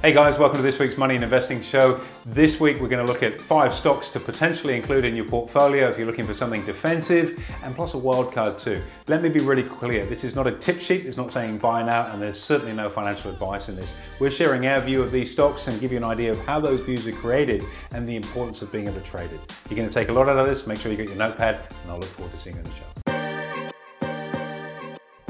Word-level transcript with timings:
Hey 0.00 0.12
guys, 0.12 0.38
welcome 0.38 0.58
to 0.58 0.62
this 0.62 0.78
week's 0.78 0.96
Money 0.96 1.16
and 1.16 1.24
Investing 1.24 1.60
Show. 1.60 2.00
This 2.24 2.60
week 2.60 2.80
we're 2.80 2.86
going 2.86 3.04
to 3.04 3.12
look 3.12 3.24
at 3.24 3.40
five 3.40 3.74
stocks 3.74 4.08
to 4.10 4.20
potentially 4.20 4.76
include 4.76 5.04
in 5.04 5.16
your 5.16 5.24
portfolio 5.24 5.88
if 5.88 5.98
you're 5.98 6.06
looking 6.06 6.24
for 6.24 6.34
something 6.34 6.64
defensive 6.64 7.44
and 7.64 7.74
plus 7.74 7.94
a 7.94 7.98
wild 7.98 8.32
card 8.32 8.60
too. 8.60 8.80
Let 9.08 9.22
me 9.22 9.28
be 9.28 9.40
really 9.40 9.64
clear 9.64 10.06
this 10.06 10.22
is 10.22 10.36
not 10.36 10.46
a 10.46 10.52
tip 10.52 10.78
sheet, 10.80 11.04
it's 11.04 11.16
not 11.16 11.32
saying 11.32 11.58
buy 11.58 11.82
now, 11.82 12.12
and 12.12 12.22
there's 12.22 12.40
certainly 12.40 12.74
no 12.74 12.88
financial 12.88 13.32
advice 13.32 13.68
in 13.68 13.74
this. 13.74 13.98
We're 14.20 14.30
sharing 14.30 14.68
our 14.68 14.80
view 14.80 15.02
of 15.02 15.10
these 15.10 15.32
stocks 15.32 15.66
and 15.66 15.80
give 15.80 15.90
you 15.90 15.98
an 15.98 16.04
idea 16.04 16.30
of 16.30 16.38
how 16.46 16.60
those 16.60 16.80
views 16.82 17.04
are 17.08 17.12
created 17.14 17.64
and 17.90 18.08
the 18.08 18.14
importance 18.14 18.62
of 18.62 18.70
being 18.70 18.86
able 18.86 19.00
to 19.00 19.04
trade 19.04 19.32
it. 19.32 19.56
You're 19.68 19.78
going 19.78 19.88
to 19.88 19.94
take 19.94 20.10
a 20.10 20.12
lot 20.12 20.28
out 20.28 20.38
of 20.38 20.46
this, 20.46 20.64
make 20.64 20.78
sure 20.78 20.92
you 20.92 20.96
get 20.96 21.08
your 21.08 21.18
notepad, 21.18 21.58
and 21.82 21.90
I'll 21.90 21.98
look 21.98 22.08
forward 22.10 22.32
to 22.34 22.38
seeing 22.38 22.54
you 22.54 22.62
on 22.62 22.70
the 22.70 22.76
show. 22.76 22.97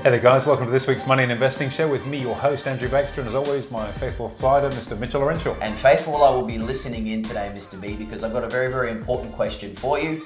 Hey 0.00 0.10
there, 0.10 0.20
guys. 0.20 0.46
Welcome 0.46 0.66
to 0.66 0.70
this 0.70 0.86
week's 0.86 1.08
Money 1.08 1.24
and 1.24 1.32
Investing 1.32 1.70
Show 1.70 1.88
with 1.88 2.06
me, 2.06 2.20
your 2.20 2.36
host, 2.36 2.68
Andrew 2.68 2.88
Baxter, 2.88 3.20
and 3.20 3.26
as 3.26 3.34
always, 3.34 3.68
my 3.68 3.90
faithful 3.90 4.30
slider, 4.30 4.70
Mr. 4.70 4.96
Mitchell 4.96 5.20
Laurential. 5.20 5.56
And 5.60 5.76
faithful, 5.76 6.22
I 6.22 6.30
will 6.30 6.44
be 6.44 6.56
listening 6.56 7.08
in 7.08 7.24
today, 7.24 7.52
Mr. 7.52 7.80
B, 7.80 7.94
because 7.94 8.22
I've 8.22 8.32
got 8.32 8.44
a 8.44 8.48
very, 8.48 8.70
very 8.70 8.92
important 8.92 9.34
question 9.34 9.74
for 9.74 9.98
you. 9.98 10.24